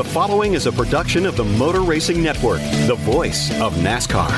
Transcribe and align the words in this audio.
The 0.00 0.08
following 0.08 0.54
is 0.54 0.64
a 0.64 0.72
production 0.72 1.26
of 1.26 1.36
the 1.36 1.44
Motor 1.44 1.82
Racing 1.82 2.22
Network, 2.22 2.62
the 2.86 2.94
voice 3.00 3.50
of 3.60 3.74
NASCAR. 3.74 4.30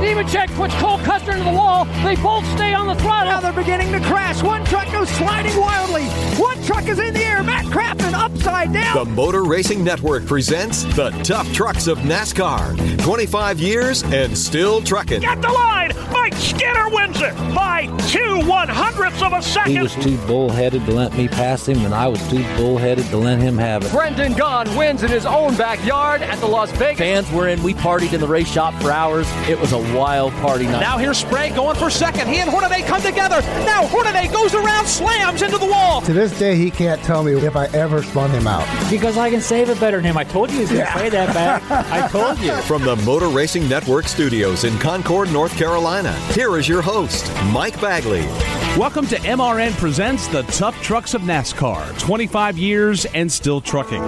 Nemechek 0.00 0.54
puts 0.54 0.72
Cole 0.74 0.98
Custer 0.98 1.32
into 1.32 1.42
the 1.42 1.50
wall. 1.50 1.84
They 2.04 2.14
both 2.14 2.46
stay 2.52 2.74
on 2.74 2.86
the 2.86 2.94
throttle. 2.94 3.32
Now 3.32 3.40
they're 3.40 3.52
beginning 3.52 3.90
to 3.90 3.98
crash. 3.98 4.40
One 4.40 4.64
truck 4.66 4.92
goes 4.92 5.08
sliding 5.08 5.56
wildly. 5.58 6.04
One 6.40 6.62
truck 6.62 6.86
is 6.86 7.00
in 7.00 7.12
the 7.12 7.24
air. 7.24 7.42
Matt 7.42 7.64
Crafton 7.64 8.12
upside 8.12 8.72
down. 8.72 8.96
The 8.96 9.04
Motor 9.04 9.42
Racing 9.42 9.82
Network 9.82 10.26
presents 10.26 10.84
the 10.94 11.10
tough 11.24 11.52
trucks 11.52 11.88
of 11.88 11.98
NASCAR. 11.98 13.02
25 13.02 13.58
years 13.58 14.04
and 14.04 14.38
still 14.38 14.80
trucking. 14.80 15.24
At 15.24 15.42
the 15.42 15.48
line, 15.48 15.90
Mike 16.24 16.36
Skinner 16.36 16.88
wins 16.88 17.20
it 17.20 17.34
by 17.54 17.84
two 18.08 18.48
one 18.48 18.66
hundredths 18.66 19.20
of 19.20 19.34
a 19.34 19.42
second. 19.42 19.72
He 19.72 19.82
was 19.82 19.94
too 19.96 20.16
bullheaded 20.26 20.86
to 20.86 20.90
let 20.90 21.12
me 21.12 21.28
pass 21.28 21.68
him, 21.68 21.84
and 21.84 21.94
I 21.94 22.08
was 22.08 22.18
too 22.30 22.42
bullheaded 22.56 23.04
to 23.10 23.18
let 23.18 23.38
him 23.38 23.58
have 23.58 23.84
it. 23.84 23.92
Brendan 23.92 24.32
Gaughan 24.32 24.74
wins 24.74 25.02
in 25.02 25.10
his 25.10 25.26
own 25.26 25.54
backyard 25.54 26.22
at 26.22 26.38
the 26.40 26.46
Las 26.46 26.70
Vegas. 26.78 26.96
Fans 26.96 27.30
were 27.30 27.48
in. 27.48 27.62
We 27.62 27.74
partied 27.74 28.14
in 28.14 28.20
the 28.20 28.26
race 28.26 28.50
shop 28.50 28.72
for 28.80 28.90
hours. 28.90 29.26
It 29.50 29.60
was 29.60 29.72
a 29.72 29.78
wild 29.94 30.32
party 30.36 30.64
night. 30.64 30.80
Now 30.80 30.96
here's 30.96 31.18
Sprague 31.18 31.56
going 31.56 31.76
for 31.76 31.90
second. 31.90 32.26
He 32.28 32.38
and 32.38 32.48
Hornaday 32.48 32.80
come 32.80 33.02
together. 33.02 33.42
Now 33.66 33.86
Hornaday 33.86 34.28
goes 34.28 34.54
around, 34.54 34.86
slams 34.86 35.42
into 35.42 35.58
the 35.58 35.66
wall. 35.66 36.00
To 36.00 36.14
this 36.14 36.38
day, 36.38 36.56
he 36.56 36.70
can't 36.70 37.02
tell 37.02 37.22
me 37.22 37.32
if 37.34 37.54
I 37.54 37.66
ever 37.66 38.02
spun 38.02 38.30
him 38.30 38.46
out. 38.46 38.66
Because 38.88 39.18
I 39.18 39.28
can 39.28 39.42
save 39.42 39.68
it 39.68 39.78
better 39.78 39.98
than 39.98 40.06
him. 40.06 40.16
I 40.16 40.24
told 40.24 40.48
you 40.48 40.56
he 40.56 40.62
was 40.62 40.70
going 40.70 40.86
to 40.86 40.86
yeah. 40.86 40.96
play 40.96 41.10
that 41.10 41.34
back. 41.34 41.70
I 41.70 42.08
told 42.08 42.38
you. 42.38 42.54
From 42.62 42.82
the 42.82 42.96
Motor 42.96 43.28
Racing 43.28 43.68
Network 43.68 44.08
studios 44.08 44.64
in 44.64 44.78
Concord, 44.78 45.30
North 45.30 45.54
Carolina, 45.58 46.13
here 46.32 46.58
is 46.58 46.68
your 46.68 46.82
host, 46.82 47.30
Mike 47.52 47.80
Bagley. 47.80 48.63
Welcome 48.76 49.06
to 49.06 49.16
MRN 49.18 49.70
Presents 49.78 50.26
the 50.26 50.42
Tough 50.42 50.74
Trucks 50.82 51.14
of 51.14 51.22
NASCAR 51.22 51.96
25 52.00 52.58
years 52.58 53.04
and 53.04 53.30
still 53.30 53.60
trucking. 53.60 54.02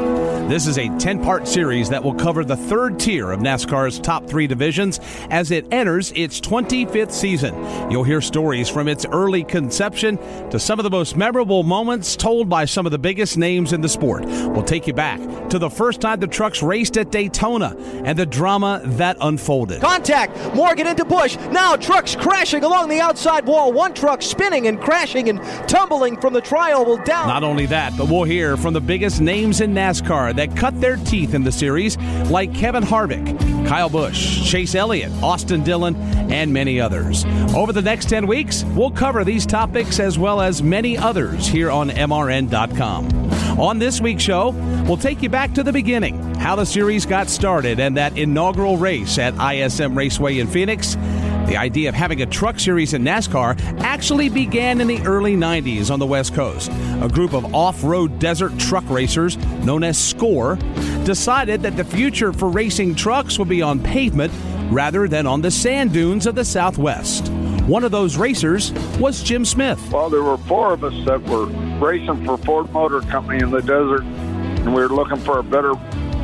This 0.49 0.67
is 0.67 0.77
a 0.77 0.89
10 0.99 1.23
part 1.23 1.47
series 1.47 1.89
that 1.89 2.03
will 2.03 2.15
cover 2.15 2.45
the 2.45 2.57
third 2.57 2.99
tier 2.99 3.31
of 3.31 3.39
NASCAR's 3.39 4.01
top 4.01 4.27
three 4.29 4.49
divisions 4.49 4.99
as 5.31 5.53
it 5.53 5.73
enters 5.73 6.11
its 6.17 6.41
25th 6.41 7.13
season. 7.13 7.55
You'll 7.93 8.03
hear 8.03 8.21
stories 8.21 8.69
from 8.69 8.89
its 8.89 9.07
early 9.07 9.45
conception 9.45 10.19
to 10.51 10.59
some 10.59 10.81
of 10.81 10.83
the 10.83 10.91
most 10.91 11.17
memorable 11.17 11.63
moments 11.63 12.17
told 12.17 12.49
by 12.49 12.65
some 12.65 12.87
of 12.87 12.93
the 12.93 12.99
biggest 12.99 13.37
names 13.37 13.73
in 13.73 13.83
the 13.83 13.89
sport. 13.89 14.25
We'll 14.25 14.65
take 14.65 14.89
you 14.89 14.95
back 14.95 15.21
to 15.51 15.61
the 15.61 15.71
first 15.71 16.01
time 16.01 16.19
the 16.19 16.27
trucks 16.27 16.61
raced 16.61 16.99
at 16.99 17.13
Daytona 17.13 17.77
and 18.05 18.19
the 18.19 18.27
drama 18.27 18.83
that 18.85 19.17
unfolded. 19.21 19.81
Contact! 19.81 20.37
Morgan 20.57 20.89
into 20.89 21.05
Busch. 21.05 21.37
Now 21.53 21.77
trucks 21.77 22.17
crashing 22.17 22.65
along 22.65 22.89
the 22.89 23.01
outside 23.01 23.47
wall. 23.47 23.73
One 23.73 23.95
truck 23.95 24.23
spinning 24.23 24.56
and 24.65 24.81
crashing 24.81 25.29
and 25.29 25.43
tumbling 25.69 26.21
from 26.21 26.33
the 26.33 26.41
tri-oval 26.41 26.99
down. 26.99 27.29
Not 27.29 27.43
only 27.43 27.67
that, 27.67 27.97
but 27.99 28.09
we'll 28.09 28.25
hear 28.25 28.57
from 28.57 28.75
the 28.75 28.81
biggest 28.81 29.21
names 29.21 29.61
in 29.61 29.75
NASCAR 29.75 30.37
that 30.37 30.57
cut 30.57 30.81
their 30.81 30.97
teeth 30.97 31.35
in 31.35 31.43
the 31.43 31.51
series, 31.53 31.99
like 32.31 32.55
Kevin 32.55 32.85
Harvick, 32.85 33.27
Kyle 33.67 33.89
Busch, 33.89 34.49
Chase 34.49 34.77
Elliott, 34.77 35.13
Austin 35.23 35.65
Dillon, 35.65 35.97
and 36.31 36.53
many 36.53 36.81
others. 36.81 37.25
Over 37.55 37.73
the 37.73 37.83
next 37.83 38.09
10 38.09 38.27
weeks, 38.27 38.65
we'll 38.77 38.93
cover 38.93 39.25
these 39.25 39.45
topics 39.45 39.99
as 39.99 40.19
well 40.19 40.41
as 40.41 40.63
many 40.63 40.97
others 40.97 41.49
here 41.49 41.71
on 41.71 41.91
MRN.com. 41.91 43.27
On 43.59 43.79
this 43.79 44.01
week's 44.01 44.23
show, 44.23 44.51
we'll 44.87 44.97
take 44.99 45.23
you 45.23 45.31
back 45.31 45.55
to 45.55 45.63
the 45.63 45.73
beginning, 45.73 46.35
how 46.35 46.55
the 46.57 46.67
series 46.67 47.07
got 47.07 47.29
started, 47.29 47.81
and 47.81 47.97
that 47.97 48.17
inaugural 48.19 48.77
race 48.77 49.19
at 49.19 49.35
ISM 49.35 49.97
Raceway 49.97 50.39
in 50.39 50.47
Phoenix. 50.47 50.97
The 51.47 51.57
idea 51.57 51.89
of 51.89 51.95
having 51.95 52.23
a 52.23 52.27
truck 52.27 52.59
series 52.59 52.93
in 52.93 53.05
NASCAR 53.05 53.81
actually 53.81 54.29
began 54.29 54.81
in 54.81 54.89
the 54.89 55.01
early 55.03 55.37
90s 55.37 55.93
on 55.93 56.01
the 56.01 56.07
West 56.07 56.35
Coast. 56.35 56.73
A 57.01 57.09
group 57.09 57.35
of 57.35 57.55
off 57.55 57.85
road 57.85 58.19
desert 58.19 58.59
truck 58.59 58.83
racers, 58.91 59.37
known 59.65 59.85
as 59.85 59.97
SCORE, 59.97 60.57
decided 61.05 61.63
that 61.63 61.77
the 61.77 61.85
future 61.85 62.33
for 62.33 62.49
racing 62.49 62.97
trucks 62.97 63.39
would 63.39 63.49
be 63.49 63.63
on 63.63 63.81
pavement 63.81 64.33
rather 64.73 65.07
than 65.07 65.25
on 65.25 65.41
the 65.41 65.51
sand 65.53 65.93
dunes 65.93 66.27
of 66.27 66.35
the 66.35 66.45
Southwest. 66.45 67.29
One 67.69 67.85
of 67.85 67.93
those 67.93 68.17
racers 68.17 68.73
was 68.99 69.23
Jim 69.23 69.45
Smith. 69.45 69.81
Well, 69.93 70.11
there 70.11 70.25
were 70.25 70.39
four 70.39 70.73
of 70.73 70.83
us 70.83 70.95
that 71.05 71.23
were 71.23 71.47
racing 71.79 72.25
for 72.25 72.39
Ford 72.39 72.73
Motor 72.73 73.03
Company 73.03 73.41
in 73.41 73.51
the 73.51 73.63
desert, 73.63 74.03
and 74.03 74.75
we 74.75 74.83
were 74.83 74.89
looking 74.89 75.19
for 75.19 75.39
a 75.39 75.45
better 75.45 75.75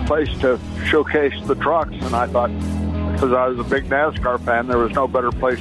place 0.06 0.28
to 0.40 0.58
showcase 0.86 1.34
the 1.46 1.54
trucks. 1.54 1.94
And 2.00 2.16
I 2.16 2.26
thought, 2.26 2.50
because 3.22 3.36
I 3.36 3.46
was 3.46 3.60
a 3.60 3.70
big 3.70 3.84
NASCAR 3.84 4.44
fan, 4.44 4.66
there 4.66 4.78
was 4.78 4.90
no 4.94 5.06
better 5.06 5.30
place 5.30 5.60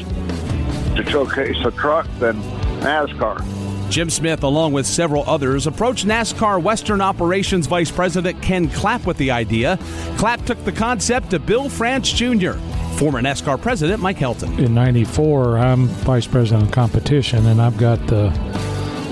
to 0.95 1.05
showcase 1.07 1.63
a 1.63 1.69
truck 1.69 2.07
than 2.17 2.41
NASCAR. 2.81 3.45
Jim 3.91 4.09
Smith, 4.09 4.41
along 4.41 4.73
with 4.73 4.87
several 4.87 5.23
others, 5.29 5.67
approached 5.67 6.07
NASCAR 6.07 6.59
Western 6.59 7.01
Operations 7.01 7.67
Vice 7.67 7.91
President 7.91 8.41
Ken 8.41 8.67
Clapp 8.67 9.05
with 9.05 9.17
the 9.17 9.29
idea. 9.29 9.77
Clapp 10.17 10.43
took 10.43 10.63
the 10.65 10.71
concept 10.71 11.29
to 11.29 11.39
Bill 11.39 11.69
France 11.69 12.11
Jr., 12.11 12.53
former 12.97 13.21
NASCAR 13.21 13.61
President 13.61 14.01
Mike 14.01 14.17
Helton. 14.17 14.57
In 14.57 14.73
94, 14.73 15.59
I'm 15.59 15.85
Vice 15.85 16.25
President 16.25 16.63
of 16.63 16.71
Competition, 16.71 17.45
and 17.45 17.61
I've 17.61 17.77
got 17.77 17.99
the 18.07 18.29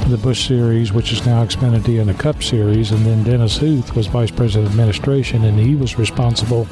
the 0.10 0.18
Busch 0.18 0.48
Series, 0.48 0.92
which 0.92 1.12
is 1.12 1.24
now 1.24 1.46
Xfinity, 1.46 2.00
and 2.00 2.10
the 2.10 2.16
Cup 2.16 2.42
Series. 2.42 2.90
And 2.90 3.06
then 3.06 3.24
Dennis 3.24 3.58
Huth 3.58 3.96
was 3.96 4.08
Vice 4.08 4.32
President 4.32 4.66
of 4.66 4.72
Administration, 4.72 5.44
and 5.44 5.60
he 5.60 5.76
was 5.76 6.00
responsible 6.00 6.68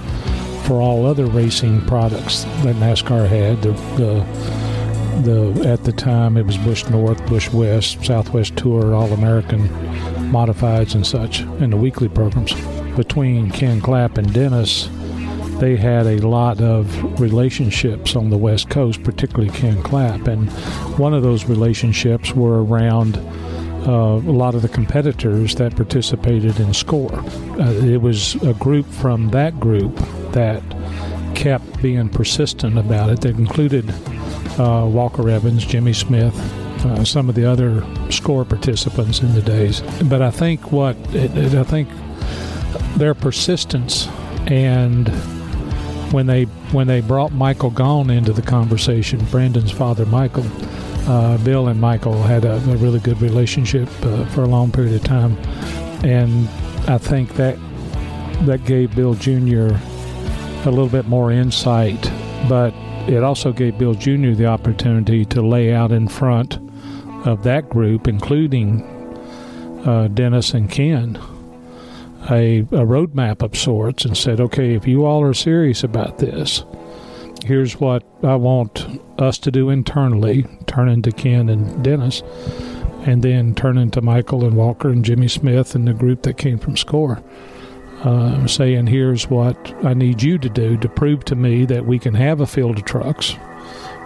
for 0.68 0.82
all 0.82 1.06
other 1.06 1.26
racing 1.26 1.80
products 1.86 2.44
that 2.44 2.76
NASCAR 2.76 3.26
had. 3.26 3.62
The, 3.62 3.72
the 3.96 4.58
the 5.24 5.68
at 5.68 5.84
the 5.86 5.94
time 5.94 6.38
it 6.38 6.46
was 6.46 6.58
Busch 6.58 6.88
North, 6.90 7.26
Busch 7.26 7.50
West, 7.52 8.04
Southwest 8.06 8.56
Tour, 8.58 8.94
All 8.94 9.12
American 9.14 9.70
Modifieds 10.30 10.94
and 10.94 11.08
such, 11.08 11.40
and 11.40 11.72
the 11.72 11.78
weekly 11.78 12.10
programs. 12.10 12.54
Between 12.96 13.50
Ken 13.50 13.82
Clapp 13.82 14.18
and 14.18 14.32
Dennis, 14.34 14.90
they 15.60 15.78
had 15.78 16.06
a 16.06 16.20
lot 16.28 16.62
of 16.62 17.20
relationships 17.20 18.16
on 18.16 18.30
the 18.30 18.38
West 18.38 18.70
Coast, 18.70 19.04
particularly 19.04 19.50
Ken 19.52 19.82
Clapp, 19.82 20.28
and 20.28 20.52
one 21.00 21.14
of 21.14 21.24
those 21.24 21.46
relationships 21.46 22.36
were 22.36 22.64
around. 22.64 23.18
Uh, 23.88 24.18
a 24.18 24.36
lot 24.36 24.54
of 24.54 24.62
the 24.62 24.68
competitors 24.68 25.56
that 25.56 25.74
participated 25.78 26.60
in 26.60 26.74
SCORE. 26.74 27.14
Uh, 27.58 27.72
it 27.86 28.02
was 28.02 28.36
a 28.44 28.54
group 28.56 28.86
from 28.86 29.30
that 29.30 29.58
group 29.62 29.98
that 30.38 30.62
kept 31.36 31.82
being 31.82 32.10
persistent 32.10 32.78
about 32.78 33.10
it, 33.10 33.22
that 33.22 33.40
included 33.40 33.90
uh, 34.60 34.86
Walker 34.88 35.28
Evans, 35.28 35.66
Jimmy 35.66 35.94
Smith, 35.94 36.36
uh, 36.86 37.04
some 37.04 37.28
of 37.28 37.34
the 37.34 37.44
other 37.44 37.84
score 38.12 38.46
participants 38.46 39.22
in 39.22 39.34
the 39.34 39.42
days. 39.42 39.82
But 40.06 40.22
I 40.22 40.30
think 40.30 40.72
what 40.72 40.96
it, 41.16 41.36
it, 41.36 41.56
I 41.56 41.64
think 41.64 41.90
their 42.98 43.16
persistence 43.16 44.08
and 44.46 45.08
when 46.14 46.28
they 46.28 46.44
when 46.72 46.86
they 46.86 47.02
brought 47.02 47.32
Michael 47.32 47.72
Gaughan 47.72 48.16
into 48.16 48.32
the 48.32 48.44
conversation, 48.44 49.20
Brendan's 49.32 49.72
father, 49.72 50.06
Michael, 50.06 50.46
uh, 51.08 51.40
Bill 51.40 51.68
and 51.68 51.82
Michael 51.82 52.22
had 52.22 52.46
a, 52.46 52.58
a 52.58 52.78
really 52.78 53.00
good 53.00 53.20
relationship 53.24 53.90
uh, 54.04 54.26
for 54.28 54.44
a 54.44 54.48
long 54.48 54.72
period 54.72 54.94
of 54.94 55.04
time, 55.04 55.36
and 56.06 56.48
I 56.88 57.00
think 57.00 57.34
that 57.38 57.58
that 58.46 58.66
gave 58.66 58.96
Bill 58.96 59.16
Jr. 59.16 59.76
a 60.66 60.70
little 60.70 60.90
bit 60.90 61.08
more 61.08 61.32
insight, 61.32 62.02
but 62.50 62.74
it 63.08 63.24
also 63.24 63.54
gave 63.54 63.78
Bill 63.78 63.94
Jr. 63.94 64.32
the 64.32 64.48
opportunity 64.48 65.24
to 65.26 65.42
lay 65.42 65.74
out 65.74 65.92
in 65.92 66.08
front 66.08 66.60
of 67.26 67.44
that 67.44 67.70
group, 67.70 68.08
including 68.08 68.84
uh, 69.86 70.08
Dennis 70.10 70.54
and 70.54 70.70
Ken, 70.70 71.16
a, 72.30 72.60
a 72.60 72.86
roadmap 72.86 73.42
of 73.42 73.58
sorts 73.58 74.04
and 74.04 74.18
said, 74.18 74.42
okay, 74.42 74.76
if 74.76 74.86
you 74.86 75.06
all 75.06 75.24
are 75.24 75.34
serious 75.34 75.84
about 75.84 76.18
this, 76.18 76.64
here's 77.46 77.80
what 77.80 78.04
I 78.24 78.36
want 78.36 79.02
us 79.18 79.38
to 79.40 79.52
do 79.52 79.70
internally 79.70 80.46
turning 80.66 81.02
to 81.04 81.12
Ken 81.12 81.48
and 81.50 81.84
Dennis, 81.84 82.22
and 83.06 83.24
then 83.24 83.56
turning 83.56 83.90
to 83.92 84.02
Michael 84.02 84.44
and 84.44 84.58
Walker 84.58 84.90
and 84.90 85.06
Jimmy 85.06 85.30
Smith 85.30 85.76
and 85.76 85.88
the 85.88 85.94
group 85.94 86.24
that 86.24 86.38
came 86.38 86.60
from 86.60 86.76
SCORE 86.76 87.24
uh, 88.04 88.46
saying, 88.48 88.88
here's 88.88 89.30
what 89.30 89.74
I 89.84 89.94
need 89.94 90.22
you 90.22 90.38
to 90.38 90.50
do 90.50 90.78
to 90.78 90.90
prove 90.90 91.26
to 91.26 91.36
me 91.36 91.66
that 91.66 91.86
we 91.86 92.00
can 92.00 92.14
have 92.14 92.40
a 92.40 92.48
field 92.48 92.78
of 92.78 92.86
trucks, 92.86 93.36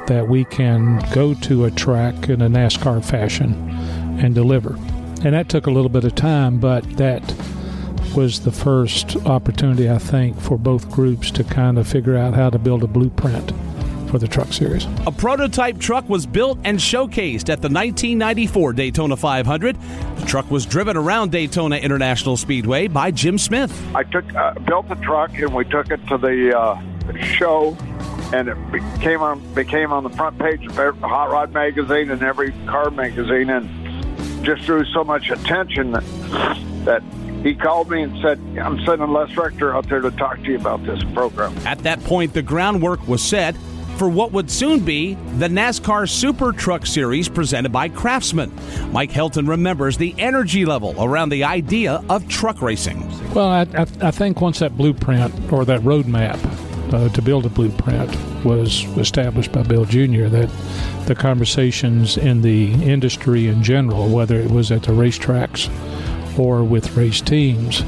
that 0.08 0.28
we 0.28 0.46
can 0.46 1.04
go 1.14 1.34
to 1.34 1.66
a 1.66 1.72
track 1.72 2.30
in 2.30 2.42
a 2.42 2.50
NASCAR 2.50 3.04
fashion 3.04 3.54
and 4.20 4.34
deliver. 4.34 4.76
And 5.24 5.34
that 5.36 5.50
took 5.50 5.68
a 5.68 5.72
little 5.72 5.90
bit 5.90 6.04
of 6.04 6.16
time, 6.16 6.60
but 6.60 6.84
that 6.98 7.22
was 8.16 8.42
the 8.42 8.52
first 8.52 9.16
opportunity, 9.26 9.90
I 9.90 9.98
think, 9.98 10.40
for 10.40 10.58
both 10.58 10.90
groups 10.90 11.32
to 11.32 11.44
kind 11.44 11.78
of 11.78 11.88
figure 11.88 12.18
out 12.18 12.34
how 12.34 12.50
to 12.50 12.60
build 12.60 12.84
a 12.84 12.88
blueprint 12.88 13.52
for 14.12 14.20
the 14.20 14.28
truck 14.28 14.52
series. 14.52 14.86
A 15.08 15.12
prototype 15.12 15.80
truck 15.80 16.08
was 16.10 16.26
built 16.26 16.60
and 16.66 16.78
showcased 16.78 17.50
at 17.50 17.62
the 17.62 17.70
1994 17.70 18.74
Daytona 18.74 19.16
500. 19.16 19.78
The 20.18 20.26
truck 20.26 20.52
was 20.52 20.66
driven 20.66 20.98
around 20.98 21.32
Daytona 21.32 21.78
International 21.78 22.36
Speedway 22.36 22.88
by 22.88 23.10
Jim 23.12 23.38
Smith. 23.38 23.72
I 23.96 24.04
took 24.04 24.26
uh, 24.36 24.60
built 24.60 24.90
the 24.90 24.96
truck 24.96 25.34
and 25.40 25.56
we 25.56 25.64
took 25.64 25.90
it 25.90 26.06
to 26.08 26.18
the 26.18 26.58
uh, 26.58 26.82
show, 27.22 27.78
and 28.34 28.50
it 28.50 28.72
became 28.72 29.22
on 29.22 29.54
became 29.54 29.94
on 29.94 30.04
the 30.04 30.10
front 30.10 30.38
page 30.38 30.66
of 30.66 30.98
Hot 31.00 31.32
Rod 31.32 31.54
magazine 31.54 32.12
and 32.12 32.22
every 32.22 32.52
car 32.68 32.92
magazine, 32.92 33.50
and 33.50 34.46
just 34.46 34.64
drew 34.64 34.84
so 34.86 35.06
much 35.06 35.30
attention 35.30 35.92
that, 35.92 36.04
that 36.86 37.04
he 37.44 37.56
called 37.56 37.90
me 37.90 38.04
and 38.04 38.22
said, 38.22 38.40
I'm 38.62 38.84
sending 38.86 39.12
Les 39.12 39.36
Richter 39.36 39.74
out 39.76 39.88
there 39.88 40.02
to 40.02 40.12
talk 40.12 40.38
to 40.38 40.52
you 40.52 40.58
about 40.58 40.84
this 40.86 41.04
program. 41.14 41.58
At 41.66 41.80
that 41.80 42.04
point, 42.04 42.34
the 42.34 42.42
groundwork 42.42 43.08
was 43.08 43.22
set 43.22 43.56
for 43.98 44.10
what 44.10 44.32
would 44.32 44.50
soon 44.50 44.80
be 44.80 45.16
the 45.38 45.48
NASCAR 45.48 46.10
Super 46.10 46.52
Truck 46.52 46.86
Series 46.86 47.30
presented 47.30 47.72
by 47.72 47.90
Craftsman. 47.90 48.52
Mike 48.92 49.12
Helton 49.12 49.48
remembers 49.48 49.98
the 49.98 50.16
energy 50.18 50.66
level 50.66 50.96
around 50.98 51.30
the 51.30 51.44
idea 51.44 52.04
of 52.10 52.28
truck 52.28 52.62
racing. 52.62 53.08
Well, 53.34 53.48
I, 53.48 53.62
I, 53.74 53.88
I 54.02 54.12
think 54.12 54.42
once 54.42 54.60
that 54.60 54.76
blueprint 54.76 55.52
or 55.52 55.66
that 55.66 55.82
roadmap 55.82 56.40
uh, 56.94 57.10
to 57.10 57.22
build 57.22 57.46
a 57.46 57.50
blueprint 57.50 58.16
was 58.44 58.84
established 58.98 59.52
by 59.52 59.64
Bill 59.64 59.86
Jr., 59.86 60.26
that 60.26 60.50
the 61.06 61.16
conversations 61.16 62.18
in 62.18 62.42
the 62.42 62.74
industry 62.84 63.48
in 63.48 63.64
general, 63.64 64.10
whether 64.10 64.36
it 64.36 64.52
was 64.52 64.72
at 64.72 64.84
the 64.84 64.92
racetracks 64.92 65.70
or 66.38 66.64
with 66.64 66.96
race 66.96 67.22
teams, 67.22 67.84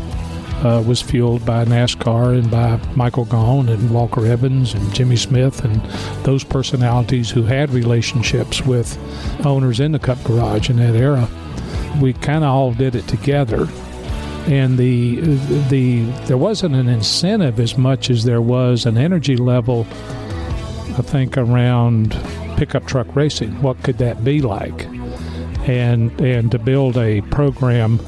uh, 0.64 0.82
was 0.86 1.02
fueled 1.02 1.46
by 1.46 1.66
NASCAR 1.66 2.38
and 2.40 2.50
by 2.50 2.80
Michael 2.96 3.26
Gaughan 3.26 3.70
and 3.70 3.92
Walker 3.92 4.26
Evans 4.26 4.74
and 4.74 4.94
Jimmy 4.94 5.18
Smith 5.18 5.64
and 5.64 5.82
those 6.24 6.44
personalities 6.44 7.30
who 7.30 7.44
had 7.44 7.70
relationships 7.72 8.66
with 8.66 8.98
owners 9.46 9.80
in 9.82 9.92
the 9.92 10.00
Cup 10.00 10.24
Garage 10.24 10.70
in 10.70 10.78
that 10.78 10.96
era. 10.96 11.28
We 12.02 12.14
kind 12.14 12.44
of 12.44 12.50
all 12.50 12.74
did 12.74 12.96
it 12.96 13.08
together, 13.08 13.68
and 14.48 14.78
the 14.78 15.20
the 15.70 16.02
there 16.26 16.38
wasn't 16.38 16.76
an 16.76 16.88
incentive 16.88 17.60
as 17.60 17.78
much 17.78 18.10
as 18.10 18.24
there 18.24 18.42
was 18.42 18.86
an 18.86 18.98
energy 18.98 19.38
level. 19.38 19.86
I 20.96 21.02
think 21.02 21.38
around 21.38 22.18
pickup 22.58 22.88
truck 22.88 23.16
racing. 23.16 23.62
What 23.62 23.84
could 23.84 23.98
that 24.00 24.24
be 24.24 24.42
like? 24.42 24.86
And 25.68 26.20
and 26.20 26.52
to 26.52 26.58
build 26.58 26.98
a 26.98 27.22
program 27.22 28.00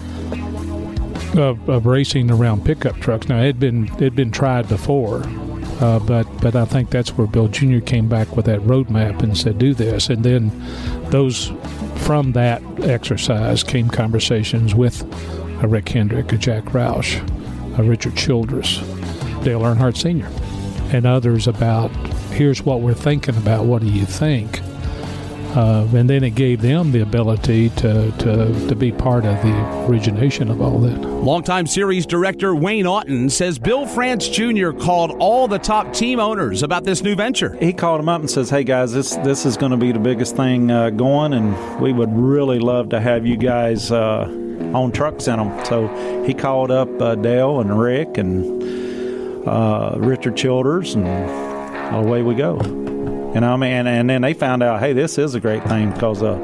of, 1.38 1.68
of 1.70 1.86
racing 1.86 2.32
around 2.32 2.66
pickup 2.66 2.98
trucks. 2.98 3.28
Now 3.28 3.40
it 3.40 3.46
had 3.46 3.60
been 3.60 3.86
it 3.86 4.00
had 4.00 4.16
been 4.16 4.32
tried 4.32 4.68
before, 4.68 5.24
uh, 5.82 6.00
but 6.00 6.24
but 6.42 6.56
I 6.56 6.66
think 6.66 6.90
that's 6.90 7.18
where 7.18 7.28
Bill 7.28 7.48
Jr. 7.48 7.80
came 7.80 8.08
back 8.08 8.36
with 8.36 8.46
that 8.46 8.62
roadmap 8.62 9.22
and 9.22 9.38
said 9.38 9.58
do 9.58 9.74
this, 9.74 10.10
and 10.10 10.24
then 10.24 10.52
those 11.10 11.52
from 11.98 12.34
that 12.34 12.62
exercise 12.82 13.64
came 13.64 13.90
conversations 13.90 14.76
with 14.76 15.02
a 15.64 15.68
Rick 15.68 15.90
Hendrick, 15.90 16.32
a 16.32 16.38
Jack 16.38 16.66
Roush, 16.66 17.20
a 17.78 17.84
Richard 17.84 18.16
Childress, 18.16 18.78
Dale 19.44 19.62
Earnhardt 19.62 19.98
Sr., 19.98 20.30
and 20.96 21.06
others 21.06 21.48
about 21.48 21.90
here's 22.32 22.64
what 22.64 22.82
we're 22.82 22.94
thinking 22.94 23.36
about. 23.38 23.66
What 23.66 23.82
do 23.82 23.88
you 23.88 24.06
think? 24.06 24.62
Uh, 25.56 25.88
and 25.96 26.10
then 26.10 26.22
it 26.22 26.32
gave 26.32 26.62
them 26.62 26.92
the 26.92 27.00
ability 27.00 27.70
to, 27.70 28.12
to, 28.18 28.68
to 28.68 28.76
be 28.76 28.92
part 28.92 29.24
of 29.26 29.42
the 29.42 29.86
origination 29.88 30.50
of 30.52 30.62
all 30.62 30.80
that. 30.80 31.00
Longtime 31.00 31.66
series 31.66 32.06
director 32.06 32.54
Wayne 32.54 32.86
Auton 32.86 33.30
says 33.30 33.58
Bill 33.58 33.86
France 33.86 34.28
Jr. 34.28 34.72
called 34.72 35.12
all 35.12 35.48
the 35.48 35.58
top 35.58 35.94
team 35.94 36.20
owners 36.20 36.62
about 36.62 36.84
this 36.84 37.02
new 37.02 37.16
venture. 37.16 37.56
He 37.56 37.72
called 37.72 38.02
them 38.02 38.10
up 38.10 38.20
and 38.20 38.30
says, 38.30 38.50
"Hey 38.50 38.66
guys, 38.66 38.92
this 38.92 39.16
this 39.18 39.46
is 39.46 39.56
going 39.56 39.72
to 39.72 39.78
be 39.78 39.94
the 39.94 40.00
biggest 40.00 40.36
thing 40.36 40.70
uh, 40.70 40.90
going, 40.90 41.34
and 41.34 41.80
we 41.80 41.94
would 41.94 42.14
really 42.14 42.60
love 42.60 42.90
to 42.90 43.00
have 43.00 43.26
you 43.26 43.38
guys 43.38 43.92
uh, 43.92 44.26
on 44.74 44.92
trucks 44.92 45.28
in 45.28 45.38
them." 45.38 45.66
So 45.66 45.88
he 46.26 46.34
called 46.34 46.70
up 46.70 46.90
uh, 47.02 47.16
Dale 47.16 47.62
and 47.62 47.80
Rick 47.80 48.18
and 48.18 49.48
uh, 49.48 49.96
Richard 49.98 50.36
Childers, 50.36 50.96
and 50.96 51.08
away 51.96 52.24
we 52.24 52.36
go. 52.36 52.60
Know, 53.42 53.54
I 53.54 53.58
mean, 53.58 53.72
and, 53.72 53.88
and 53.88 54.10
then 54.10 54.22
they 54.22 54.34
found 54.34 54.64
out, 54.64 54.80
hey, 54.80 54.94
this 54.94 55.18
is 55.18 55.36
a 55.36 55.40
great 55.40 55.64
thing 55.66 55.92
because 55.92 56.24
uh, 56.24 56.40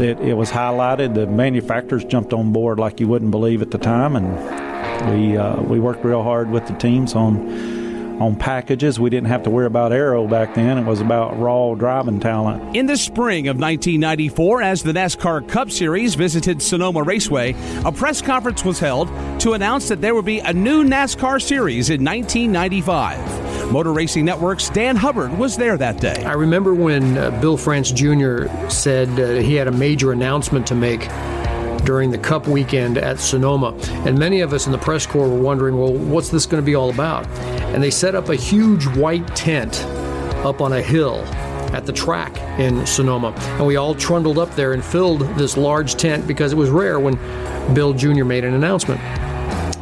it, 0.00 0.18
it 0.20 0.34
was 0.34 0.50
highlighted. 0.50 1.14
The 1.14 1.26
manufacturers 1.26 2.04
jumped 2.04 2.32
on 2.32 2.52
board 2.52 2.78
like 2.78 2.98
you 2.98 3.08
wouldn't 3.08 3.30
believe 3.30 3.60
at 3.60 3.70
the 3.70 3.78
time, 3.78 4.16
and 4.16 5.20
we 5.20 5.36
uh, 5.36 5.60
we 5.62 5.78
worked 5.80 6.04
real 6.04 6.22
hard 6.22 6.50
with 6.50 6.66
the 6.66 6.74
teams 6.74 7.14
on 7.14 7.82
on 8.20 8.36
packages. 8.36 8.98
We 9.00 9.10
didn't 9.10 9.28
have 9.28 9.42
to 9.42 9.50
worry 9.50 9.66
about 9.66 9.92
aero 9.92 10.26
back 10.26 10.54
then. 10.54 10.78
It 10.78 10.84
was 10.84 11.00
about 11.00 11.38
raw 11.38 11.74
driving 11.74 12.20
talent. 12.20 12.76
In 12.76 12.86
the 12.86 12.96
spring 12.96 13.48
of 13.48 13.56
1994, 13.56 14.62
as 14.62 14.82
the 14.82 14.92
NASCAR 14.92 15.46
Cup 15.48 15.70
Series 15.70 16.14
visited 16.14 16.62
Sonoma 16.62 17.02
Raceway, 17.02 17.54
a 17.84 17.92
press 17.92 18.22
conference 18.22 18.64
was 18.64 18.78
held 18.78 19.08
to 19.40 19.52
announce 19.52 19.88
that 19.88 20.00
there 20.00 20.14
would 20.14 20.24
be 20.24 20.38
a 20.38 20.52
new 20.52 20.84
NASCAR 20.84 21.42
series 21.42 21.90
in 21.90 22.04
1995. 22.04 23.43
Motor 23.70 23.92
Racing 23.92 24.24
Network's 24.24 24.68
Dan 24.70 24.96
Hubbard 24.96 25.36
was 25.38 25.56
there 25.56 25.76
that 25.76 26.00
day. 26.00 26.24
I 26.24 26.32
remember 26.32 26.74
when 26.74 27.18
uh, 27.18 27.30
Bill 27.40 27.56
France 27.56 27.90
Jr. 27.90 28.46
said 28.68 29.08
uh, 29.18 29.40
he 29.40 29.54
had 29.54 29.68
a 29.68 29.72
major 29.72 30.12
announcement 30.12 30.66
to 30.68 30.74
make 30.74 31.08
during 31.84 32.10
the 32.10 32.18
Cup 32.18 32.46
weekend 32.48 32.98
at 32.98 33.20
Sonoma. 33.20 33.74
And 34.06 34.18
many 34.18 34.40
of 34.40 34.52
us 34.52 34.66
in 34.66 34.72
the 34.72 34.78
press 34.78 35.06
corps 35.06 35.28
were 35.28 35.40
wondering, 35.40 35.78
well, 35.78 35.92
what's 35.92 36.30
this 36.30 36.46
going 36.46 36.62
to 36.62 36.64
be 36.64 36.74
all 36.74 36.90
about? 36.90 37.26
And 37.74 37.82
they 37.82 37.90
set 37.90 38.14
up 38.14 38.28
a 38.28 38.36
huge 38.36 38.86
white 38.96 39.26
tent 39.36 39.82
up 40.44 40.60
on 40.60 40.72
a 40.72 40.82
hill 40.82 41.16
at 41.74 41.86
the 41.86 41.92
track 41.92 42.38
in 42.58 42.86
Sonoma. 42.86 43.32
And 43.58 43.66
we 43.66 43.76
all 43.76 43.94
trundled 43.94 44.38
up 44.38 44.54
there 44.54 44.72
and 44.72 44.84
filled 44.84 45.20
this 45.36 45.56
large 45.56 45.96
tent 45.96 46.26
because 46.26 46.52
it 46.52 46.56
was 46.56 46.70
rare 46.70 47.00
when 47.00 47.14
Bill 47.74 47.92
Jr. 47.92 48.24
made 48.24 48.44
an 48.44 48.54
announcement. 48.54 49.00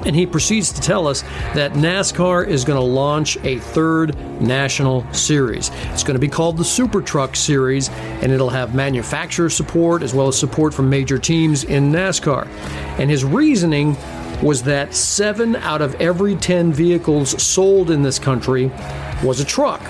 And 0.05 0.17
he 0.17 0.27
proceeds 0.27 0.73
to 0.73 0.81
tell 0.81 1.07
us 1.07 1.23
that 1.55 1.73
NASCAR 1.73 2.47
is 2.47 2.65
going 2.65 2.79
to 2.79 2.85
launch 2.85 3.37
a 3.45 3.59
third 3.59 4.17
national 4.41 5.11
series. 5.13 5.71
It's 5.93 6.03
going 6.03 6.15
to 6.15 6.21
be 6.21 6.29
called 6.29 6.57
the 6.57 6.65
Super 6.65 7.01
Truck 7.01 7.37
Series, 7.37 7.89
and 7.89 8.33
it'll 8.33 8.51
have 8.51 8.75
manufacturer 8.75 9.49
support 9.49 10.03
as 10.03 10.13
well 10.13 10.29
as 10.29 10.39
support 10.39 10.75
from 10.75 10.91
major 10.91 11.19
teams 11.19 11.65
in 11.65 11.93
NASCAR. 11.93 12.47
And 12.99 13.11
his 13.11 13.25
reasoning 13.25 13.97
was 14.43 14.65
that 14.65 14.93
seven 14.93 15.55
out 15.57 15.81
of 15.81 15.95
every 16.01 16.35
10 16.35 16.73
vehicles 16.73 17.41
sold 17.41 17.91
in 17.91 18.03
this 18.03 18.19
country 18.19 18.73
was 19.23 19.39
a 19.39 19.45
truck. 19.45 19.81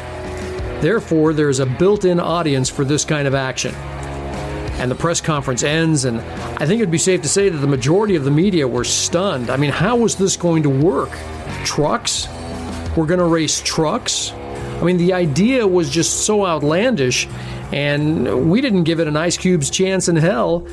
Therefore, 0.83 1.33
there's 1.33 1.59
a 1.61 1.67
built 1.67 2.05
in 2.05 2.21
audience 2.21 2.69
for 2.69 2.85
this 2.85 3.05
kind 3.05 3.27
of 3.27 3.35
action 3.35 3.75
and 4.79 4.91
the 4.91 4.95
press 4.95 5.21
conference 5.21 5.63
ends, 5.63 6.05
and 6.05 6.21
I 6.21 6.67
think 6.67 6.81
it'd 6.81 6.91
be 6.91 6.99
safe 6.99 7.23
to 7.23 7.29
say 7.29 7.49
that 7.49 7.59
the 7.59 7.67
majority 7.67 8.17
of 8.17 8.25
the 8.25 8.31
media 8.31 8.67
were 8.67 8.85
stunned. 8.85 9.51
I 9.51 9.57
mean, 9.57 9.71
how 9.71 9.97
was 9.97 10.17
this 10.17 10.37
going 10.37 10.63
to 10.65 10.71
work? 10.71 11.11
Trucks? 11.65 12.29
We're 12.97 13.07
going 13.07 13.21
to 13.21 13.27
race 13.27 13.61
trucks? 13.61 14.33
I 14.33 14.85
mean, 14.85 14.97
the 14.97 15.13
idea 15.13 15.67
was 15.67 15.89
just 15.89 16.27
so 16.27 16.45
outlandish, 16.45 17.29
and 17.73 18.51
we 18.51 18.61
didn't 18.61 18.85
give 18.85 18.99
it 18.99 19.07
an 19.07 19.17
Ice 19.17 19.37
Cube's 19.37 19.71
chance 19.71 20.09
in 20.09 20.17
hell 20.17 20.67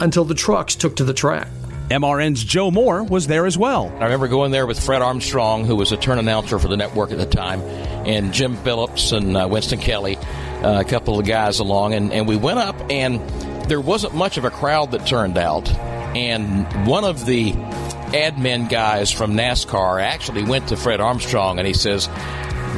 until 0.00 0.24
the 0.24 0.34
trucks 0.34 0.74
took 0.74 0.96
to 0.96 1.04
the 1.04 1.14
track. 1.14 1.48
MRN's 1.90 2.42
Joe 2.42 2.70
Moore 2.70 3.04
was 3.04 3.26
there 3.26 3.46
as 3.46 3.58
well. 3.58 3.94
I 4.00 4.04
remember 4.04 4.28
going 4.28 4.50
there 4.50 4.66
with 4.66 4.80
Fred 4.82 5.02
Armstrong, 5.02 5.64
who 5.66 5.76
was 5.76 5.92
a 5.92 5.96
turn 5.96 6.18
announcer 6.18 6.58
for 6.58 6.68
the 6.68 6.76
network 6.76 7.10
at 7.10 7.18
the 7.18 7.26
time, 7.26 7.60
and 8.06 8.32
Jim 8.32 8.56
Phillips 8.56 9.12
and 9.12 9.36
uh, 9.36 9.46
Winston 9.50 9.78
Kelly, 9.78 10.16
uh, 10.16 10.80
a 10.80 10.84
couple 10.84 11.18
of 11.18 11.26
guys 11.26 11.58
along, 11.58 11.92
and, 11.92 12.12
and 12.12 12.26
we 12.26 12.36
went 12.36 12.58
up, 12.58 12.76
and 12.90 13.20
there 13.68 13.80
wasn't 13.80 14.14
much 14.14 14.38
of 14.38 14.44
a 14.44 14.50
crowd 14.50 14.92
that 14.92 15.06
turned 15.06 15.38
out. 15.38 15.70
And 16.16 16.86
one 16.86 17.04
of 17.04 17.26
the 17.26 17.52
admin 17.52 18.68
guys 18.68 19.10
from 19.10 19.32
NASCAR 19.32 20.00
actually 20.00 20.44
went 20.44 20.68
to 20.68 20.76
Fred 20.76 21.00
Armstrong 21.00 21.58
and 21.58 21.66
he 21.66 21.74
says, 21.74 22.08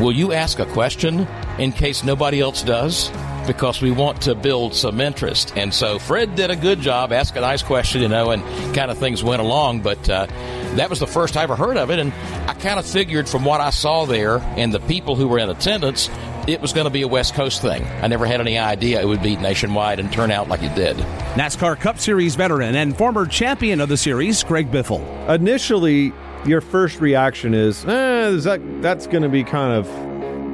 Will 0.01 0.13
you 0.13 0.33
ask 0.33 0.59
a 0.59 0.67
question 0.67 1.27
in 1.59 1.73
case 1.73 2.03
nobody 2.05 2.41
else 2.41 2.63
does? 2.63 3.11
Because 3.47 3.81
we 3.81 3.91
want 3.91 4.23
to 4.23 4.35
build 4.35 4.75
some 4.75 5.01
interest. 5.01 5.53
And 5.57 5.73
so 5.73 5.99
Fred 5.99 6.35
did 6.35 6.51
a 6.51 6.57
good 6.57 6.81
job, 6.81 7.13
asked 7.13 7.37
a 7.37 7.41
nice 7.41 7.63
question, 7.63 8.03
you 8.03 8.09
know, 8.09 8.31
and 8.31 8.43
kind 8.75 8.91
of 8.91 8.99
things 8.99 9.23
went 9.23 9.41
along. 9.41 9.83
But 9.83 10.09
uh, 10.09 10.27
that 10.75 10.91
was 10.91 11.01
the 11.01 11.07
first 11.07 11.37
I 11.37 11.43
ever 11.45 11.57
heard 11.57 11.77
of 11.77 11.91
it. 11.91 11.99
And 11.99 12.13
I 12.49 12.55
kind 12.55 12.79
of 12.79 12.87
figured 12.87 13.29
from 13.29 13.45
what 13.45 13.61
I 13.61 13.71
saw 13.71 14.05
there 14.05 14.39
and 14.57 14.73
the 14.73 14.81
people 14.81 15.17
who 15.17 15.29
were 15.29 15.39
in 15.39 15.49
attendance, 15.49 16.11
it 16.47 16.61
was 16.61 16.73
going 16.73 16.85
to 16.85 16.91
be 16.91 17.03
a 17.03 17.09
West 17.09 17.35
Coast 17.35 17.61
thing. 17.63 17.85
I 18.03 18.07
never 18.07 18.27
had 18.27 18.41
any 18.41 18.59
idea 18.59 19.01
it 19.01 19.07
would 19.07 19.23
be 19.23 19.37
nationwide 19.37 19.99
and 19.99 20.13
turn 20.13 20.31
out 20.31 20.49
like 20.49 20.63
it 20.63 20.75
did. 20.75 20.97
NASCAR 21.35 21.79
Cup 21.79 21.99
Series 21.99 22.37
veteran 22.37 22.77
and 22.77 22.97
former 22.97 23.27
champion 23.27 23.81
of 23.81 23.89
the 23.89 23.97
series, 23.97 24.45
Greg 24.45 24.71
Biffle. 24.71 25.29
Initially, 25.29 26.13
your 26.45 26.61
first 26.61 27.01
reaction 27.01 27.55
is, 27.55 27.85
eh, 27.85 28.29
is 28.29 28.45
that 28.45 28.61
that's 28.83 29.07
going 29.07 29.23
to 29.23 29.29
be 29.29 29.43
kind 29.43 29.73
of 29.73 29.89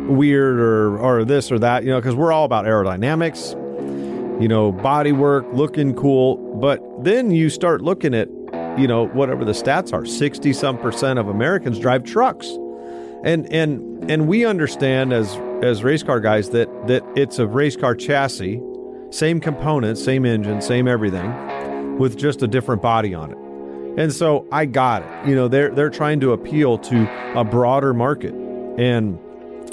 weird 0.08 0.58
or 0.58 0.98
or 0.98 1.24
this 1.24 1.50
or 1.52 1.58
that, 1.58 1.84
you 1.84 1.90
know, 1.90 2.00
because 2.00 2.14
we're 2.14 2.32
all 2.32 2.44
about 2.44 2.64
aerodynamics, 2.64 3.52
you 4.40 4.48
know, 4.48 4.72
body 4.72 5.12
work, 5.12 5.46
looking 5.52 5.94
cool. 5.94 6.36
But 6.60 6.80
then 7.04 7.30
you 7.30 7.50
start 7.50 7.80
looking 7.80 8.14
at 8.14 8.28
you 8.78 8.86
know, 8.86 9.06
whatever 9.08 9.44
the 9.44 9.52
stats 9.52 9.92
are, 9.92 10.06
60 10.06 10.52
some 10.52 10.78
percent 10.78 11.18
of 11.18 11.28
Americans 11.28 11.78
drive 11.78 12.04
trucks. 12.04 12.48
And 13.24 13.50
and 13.52 14.10
and 14.10 14.26
we 14.26 14.44
understand 14.44 15.12
as 15.12 15.36
as 15.62 15.84
race 15.84 16.02
car 16.02 16.20
guys 16.20 16.50
that 16.50 16.68
that 16.88 17.04
it's 17.14 17.38
a 17.38 17.46
race 17.46 17.76
car 17.76 17.94
chassis, 17.94 18.60
same 19.10 19.40
components, 19.40 20.02
same 20.02 20.26
engine, 20.26 20.60
same 20.60 20.88
everything, 20.88 21.98
with 21.98 22.16
just 22.16 22.42
a 22.42 22.48
different 22.48 22.82
body 22.82 23.14
on 23.14 23.30
it. 23.30 23.38
And 24.00 24.12
so 24.12 24.46
I 24.50 24.64
got 24.66 25.02
it. 25.02 25.28
You 25.28 25.36
know, 25.36 25.48
they're 25.48 25.70
they're 25.70 25.90
trying 25.90 26.18
to 26.20 26.32
appeal 26.32 26.78
to 26.78 27.38
a 27.38 27.44
broader 27.44 27.94
market. 27.94 28.34
And 28.34 29.18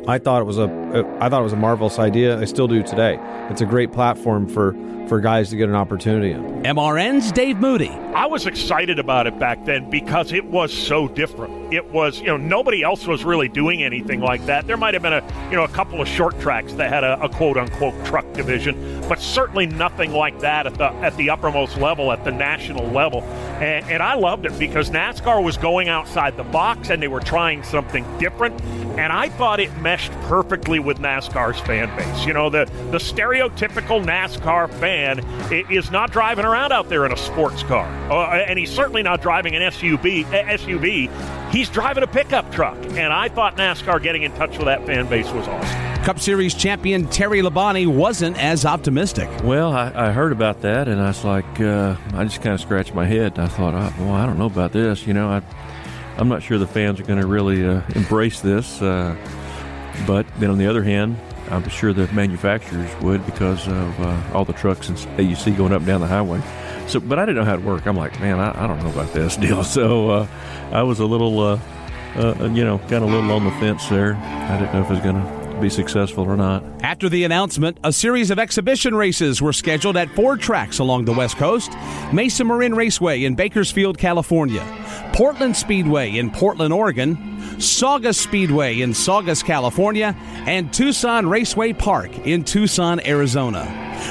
I 0.08 0.18
thought 0.18 0.42
it 0.42 0.46
was 0.46 0.58
a 0.58 0.64
uh, 0.64 1.18
I 1.20 1.30
thought 1.30 1.42
it 1.42 1.44
was 1.44 1.54
a 1.54 1.58
marvelous 1.58 2.00
idea. 2.00 2.40
I 2.40 2.46
still 2.46 2.68
do 2.68 2.84
today. 2.84 3.20
It's 3.50 3.62
a 3.62 3.66
great 3.66 3.92
platform 3.92 4.48
for 4.48 4.74
for 5.10 5.20
guys 5.20 5.50
to 5.50 5.58
get 5.58 5.68
an 5.68 5.76
opportunity 5.76 6.32
in. 6.32 6.62
MRN's 6.64 7.32
Dave 7.32 7.58
Moody. 7.58 7.90
I 7.90 8.28
was 8.28 8.46
excited 8.46 9.00
about 9.00 9.26
it 9.26 9.40
back 9.40 9.66
then 9.66 9.90
because 9.90 10.32
it 10.32 10.46
was 10.46 10.72
so 10.72 11.08
different. 11.08 11.74
It 11.74 11.92
was, 11.92 12.20
you 12.20 12.28
know, 12.28 12.38
nobody 12.38 12.84
else 12.84 13.08
was 13.08 13.26
really 13.26 13.50
doing 13.50 13.82
anything 13.82 14.22
like 14.22 14.46
that. 14.46 14.68
There 14.68 14.78
might 14.78 14.94
have 14.94 15.02
been 15.02 15.14
a, 15.14 15.50
you 15.50 15.56
know, 15.56 15.64
a 15.64 15.70
couple 15.70 16.00
of 16.00 16.08
short 16.08 16.40
tracks 16.40 16.74
that 16.74 16.90
had 16.90 17.04
a, 17.04 17.20
a 17.22 17.30
quote 17.30 17.58
unquote 17.58 18.06
truck 18.06 18.32
division, 18.34 19.02
but 19.10 19.20
certainly 19.20 19.66
nothing 19.66 20.12
like 20.12 20.40
that 20.42 20.68
at 20.68 20.76
the 20.76 20.86
at 20.86 21.18
the 21.18 21.32
uppermost 21.32 21.78
level, 21.78 22.12
at 22.12 22.24
the 22.24 22.32
national 22.32 22.86
level. 22.88 23.22
And, 23.60 23.86
and 23.90 24.02
I 24.02 24.16
loved 24.16 24.46
it 24.46 24.58
because 24.58 24.90
NASCAR 24.90 25.44
was 25.44 25.58
going 25.58 25.90
outside 25.90 26.38
the 26.38 26.44
box 26.44 26.90
and 26.90 27.02
they 27.02 27.08
were 27.08 27.20
trying 27.20 27.64
something 27.64 28.06
different. 28.18 28.60
And 28.98 29.12
I 29.12 29.30
thought 29.30 29.60
it 29.60 29.76
meshed 29.78 30.12
perfectly 30.24 30.80
with 30.80 31.00
NASCAR's 31.00 31.60
fan 31.60 31.96
base. 31.96 32.26
You 32.26 32.34
know, 32.34 32.50
the 32.50 32.66
the 32.92 32.98
stereotypical 32.98 34.04
NASCAR 34.04 34.70
fan 34.80 35.20
is 35.52 35.92
not 35.92 36.12
driving 36.12 36.46
around 36.46 36.72
out 36.72 36.90
there 36.90 37.06
in 37.06 37.12
a 37.12 37.18
sports 37.18 37.64
car, 37.64 37.88
uh, 38.12 38.36
and 38.36 38.58
he's 38.58 38.72
certainly 38.72 39.04
not 39.04 39.22
driving 39.22 39.56
an 39.56 39.62
SUV. 39.62 40.26
SUV, 40.26 41.52
he's 41.52 41.70
driving 41.70 42.04
a 42.04 42.08
pickup 42.08 42.52
truck. 42.52 42.78
And 42.78 43.14
I 43.14 43.30
thought 43.30 43.58
NASCAR 43.58 44.02
getting 44.02 44.24
in 44.24 44.32
touch 44.34 44.58
with 44.58 44.66
that 44.66 44.86
fan 44.86 45.08
base 45.08 45.30
was 45.32 45.48
awesome. 45.48 45.89
Cup 46.10 46.20
Series 46.20 46.56
champion 46.56 47.06
Terry 47.06 47.42
Labonte 47.42 47.86
wasn't 47.86 48.36
as 48.42 48.66
optimistic. 48.66 49.30
Well, 49.44 49.72
I, 49.72 49.92
I 49.94 50.12
heard 50.12 50.32
about 50.32 50.62
that, 50.62 50.88
and 50.88 51.00
I 51.00 51.10
was 51.10 51.24
like, 51.24 51.62
uh, 51.62 51.98
I 52.16 52.24
just 52.24 52.42
kind 52.42 52.56
of 52.56 52.60
scratched 52.60 52.96
my 52.96 53.06
head. 53.06 53.38
I 53.38 53.48
thought, 53.48 53.76
oh, 53.76 53.94
well, 54.04 54.16
I 54.16 54.26
don't 54.26 54.40
know 54.40 54.48
about 54.48 54.72
this. 54.72 55.06
You 55.06 55.14
know, 55.14 55.30
I, 55.30 55.44
I'm 56.18 56.28
not 56.28 56.42
sure 56.42 56.58
the 56.58 56.66
fans 56.66 57.00
are 57.00 57.04
going 57.04 57.22
to 57.22 57.28
really 57.28 57.64
uh, 57.64 57.84
embrace 57.94 58.42
this. 58.42 58.82
Uh, 58.82 59.16
but 60.08 60.26
then 60.40 60.50
on 60.50 60.58
the 60.58 60.66
other 60.66 60.82
hand, 60.82 61.16
I'm 61.52 61.70
sure 61.70 61.94
the 61.94 62.12
manufacturers 62.12 62.90
would 63.04 63.24
because 63.28 63.68
of 63.68 64.00
uh, 64.00 64.20
all 64.34 64.46
the 64.46 64.54
trucks 64.54 64.88
that 64.88 65.24
you 65.26 65.36
see 65.36 65.52
going 65.52 65.74
up 65.74 65.82
and 65.82 65.88
down 65.88 66.02
the 66.02 66.08
highway. 66.08 66.42
So, 66.88 67.00
but 67.02 67.20
I 67.20 67.26
didn't 67.28 67.36
know 67.36 67.46
how 67.46 67.54
it 67.54 67.62
worked. 67.62 67.86
I'm 67.86 67.98
like, 67.98 68.20
man, 68.20 68.40
I, 68.40 68.64
I 68.64 68.66
don't 68.66 68.82
know 68.82 68.90
about 68.90 69.14
this 69.14 69.38
deal. 69.38 69.64
So 69.64 70.10
uh, 70.10 70.28
I 70.72 70.82
was 70.82 71.02
a 71.02 71.06
little, 71.06 71.40
uh, 71.40 71.60
uh, 72.16 72.50
you 72.52 72.66
know, 72.66 72.80
kind 72.80 72.96
of 72.96 73.04
a 73.04 73.06
little 73.06 73.32
on 73.32 73.46
the 73.46 73.52
fence 73.52 73.88
there. 73.90 74.16
I 74.16 74.58
didn't 74.58 74.74
know 74.74 74.82
if 74.82 74.90
it 74.90 74.94
was 74.94 75.02
going 75.02 75.24
to 75.24 75.39
be 75.60 75.70
successful 75.70 76.24
or 76.24 76.38
not. 76.38 76.64
After 76.82 77.10
the 77.10 77.24
announcement, 77.24 77.78
a 77.84 77.94
series 77.94 78.32
of 78.32 78.40
exhibition 78.40 78.96
races 78.96 79.42
were 79.42 79.54
scheduled 79.54 79.98
at 79.98 80.10
four 80.16 80.38
tracks 80.38 80.80
along 80.80 81.06
the 81.06 81.14
West 81.14 81.38
Coast 81.38 81.72
Mesa 82.14 82.44
Marin 82.44 82.76
Raceway 82.76 83.24
in 83.24 83.36
Bakersfield, 83.36 83.98
California, 83.98 84.66
Portland 85.14 85.56
Speedway 85.56 86.18
in 86.18 86.32
Portland, 86.32 86.74
Oregon, 86.74 87.40
Saugus 87.60 88.20
Speedway 88.20 88.82
in 88.82 88.94
Saugus, 88.94 89.44
California, 89.44 90.16
and 90.48 90.72
Tucson 90.72 91.28
Raceway 91.28 91.74
Park 91.74 92.18
in 92.26 92.44
Tucson, 92.44 93.00
Arizona. 93.06 93.66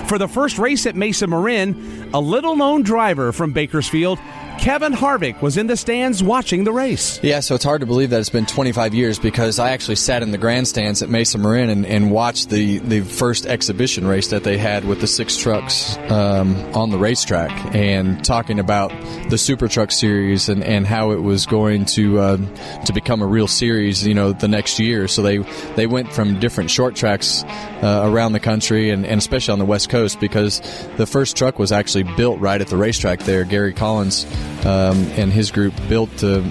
For 0.06 0.18
the 0.18 0.28
first 0.28 0.58
race 0.58 0.86
at 0.86 0.96
Mesa 0.96 1.26
Marin, 1.26 2.10
a 2.12 2.20
little 2.20 2.56
known 2.56 2.82
driver 2.82 3.32
from 3.32 3.52
Bakersfield 3.52 4.18
Kevin 4.58 4.92
Harvick 4.92 5.40
was 5.40 5.56
in 5.56 5.68
the 5.68 5.76
stands 5.76 6.22
watching 6.22 6.64
the 6.64 6.72
race. 6.72 7.20
Yeah, 7.22 7.40
so 7.40 7.54
it's 7.54 7.64
hard 7.64 7.80
to 7.80 7.86
believe 7.86 8.10
that 8.10 8.18
it's 8.18 8.28
been 8.28 8.44
25 8.44 8.92
years 8.92 9.18
because 9.18 9.58
I 9.58 9.70
actually 9.70 9.96
sat 9.96 10.22
in 10.22 10.32
the 10.32 10.38
grandstands 10.38 11.00
at 11.00 11.08
Mesa 11.08 11.38
Marin 11.38 11.70
and, 11.70 11.86
and 11.86 12.10
watched 12.10 12.50
the, 12.50 12.78
the 12.78 13.00
first 13.00 13.46
exhibition 13.46 14.06
race 14.06 14.28
that 14.28 14.42
they 14.42 14.58
had 14.58 14.84
with 14.84 15.00
the 15.00 15.06
six 15.06 15.36
trucks 15.36 15.96
um, 16.10 16.56
on 16.74 16.90
the 16.90 16.98
racetrack 16.98 17.52
and 17.74 18.22
talking 18.24 18.58
about 18.58 18.90
the 19.30 19.38
Super 19.38 19.68
Truck 19.68 19.92
Series 19.92 20.48
and, 20.48 20.64
and 20.64 20.86
how 20.86 21.12
it 21.12 21.22
was 21.22 21.46
going 21.46 21.84
to 21.86 22.18
uh, 22.18 22.36
to 22.84 22.92
become 22.92 23.22
a 23.22 23.26
real 23.26 23.48
series, 23.48 24.06
you 24.06 24.14
know, 24.14 24.32
the 24.32 24.48
next 24.48 24.80
year. 24.80 25.06
So 25.06 25.22
they 25.22 25.38
they 25.76 25.86
went 25.86 26.12
from 26.12 26.40
different 26.40 26.70
short 26.70 26.96
tracks 26.96 27.44
uh, 27.82 28.02
around 28.04 28.32
the 28.32 28.40
country 28.40 28.90
and, 28.90 29.06
and 29.06 29.18
especially 29.18 29.52
on 29.52 29.60
the 29.60 29.64
West 29.64 29.88
Coast 29.88 30.18
because 30.18 30.60
the 30.96 31.06
first 31.06 31.36
truck 31.36 31.58
was 31.60 31.70
actually 31.70 32.04
built 32.16 32.40
right 32.40 32.60
at 32.60 32.66
the 32.66 32.76
racetrack 32.76 33.20
there. 33.20 33.44
Gary 33.44 33.72
Collins 33.72 34.26
um, 34.64 34.96
and 35.16 35.32
his 35.32 35.50
group 35.50 35.74
built 35.88 36.22
uh, 36.22 36.42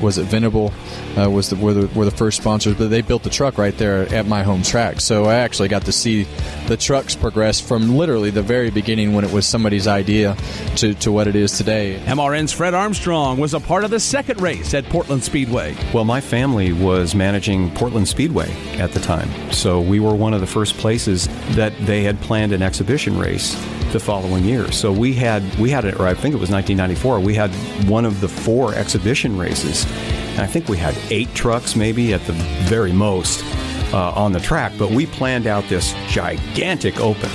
was 0.00 0.18
it 0.18 0.24
Venable 0.24 0.72
uh, 1.16 1.28
was 1.28 1.50
the 1.50 1.56
were, 1.56 1.74
the 1.74 1.98
were 1.98 2.04
the 2.04 2.10
first 2.10 2.40
sponsors, 2.40 2.76
but 2.76 2.88
they 2.88 3.02
built 3.02 3.22
the 3.22 3.30
truck 3.30 3.58
right 3.58 3.76
there 3.78 4.02
at 4.14 4.26
my 4.26 4.42
home 4.42 4.62
track. 4.62 5.00
So 5.00 5.24
I 5.24 5.36
actually 5.36 5.68
got 5.68 5.84
to 5.86 5.92
see 5.92 6.24
the 6.66 6.76
trucks 6.76 7.16
progress 7.16 7.60
from 7.60 7.96
literally 7.96 8.30
the 8.30 8.42
very 8.42 8.70
beginning 8.70 9.14
when 9.14 9.24
it 9.24 9.32
was 9.32 9.46
somebody's 9.46 9.86
idea 9.86 10.36
to, 10.76 10.94
to 10.94 11.10
what 11.10 11.26
it 11.26 11.34
is 11.34 11.56
today. 11.56 11.98
MRN's 12.04 12.52
Fred 12.52 12.74
Armstrong 12.74 13.38
was 13.38 13.54
a 13.54 13.60
part 13.60 13.84
of 13.84 13.90
the 13.90 14.00
second 14.00 14.40
race 14.40 14.74
at 14.74 14.84
Portland 14.86 15.24
Speedway. 15.24 15.76
Well, 15.92 16.04
my 16.04 16.20
family 16.20 16.72
was 16.72 17.14
managing 17.14 17.70
Portland 17.72 18.08
Speedway 18.08 18.50
at 18.78 18.92
the 18.92 19.00
time, 19.00 19.28
so 19.52 19.80
we 19.80 20.00
were 20.00 20.14
one 20.14 20.34
of 20.34 20.40
the 20.40 20.46
first 20.46 20.76
places 20.76 21.26
that 21.56 21.76
they 21.80 22.02
had 22.02 22.20
planned 22.20 22.52
an 22.52 22.62
exhibition 22.62 23.18
race 23.18 23.54
the 23.92 24.00
following 24.00 24.44
year. 24.44 24.70
So 24.70 24.92
we 24.92 25.14
had 25.14 25.42
we 25.58 25.70
had 25.70 25.84
it, 25.84 25.98
or 25.98 26.06
I 26.06 26.14
think 26.14 26.34
it 26.34 26.38
was 26.38 26.50
1994. 26.50 27.20
We 27.28 27.34
had 27.34 27.54
one 27.90 28.06
of 28.06 28.22
the 28.22 28.28
four 28.28 28.74
exhibition 28.74 29.36
races. 29.36 29.84
And 30.30 30.40
I 30.40 30.46
think 30.46 30.66
we 30.66 30.78
had 30.78 30.96
eight 31.10 31.28
trucks, 31.34 31.76
maybe 31.76 32.14
at 32.14 32.22
the 32.22 32.32
very 32.64 32.90
most, 32.90 33.44
uh, 33.92 34.12
on 34.12 34.32
the 34.32 34.40
track. 34.40 34.72
But 34.78 34.92
we 34.92 35.04
planned 35.04 35.46
out 35.46 35.68
this 35.68 35.92
gigantic 36.06 36.98
open. 37.00 37.28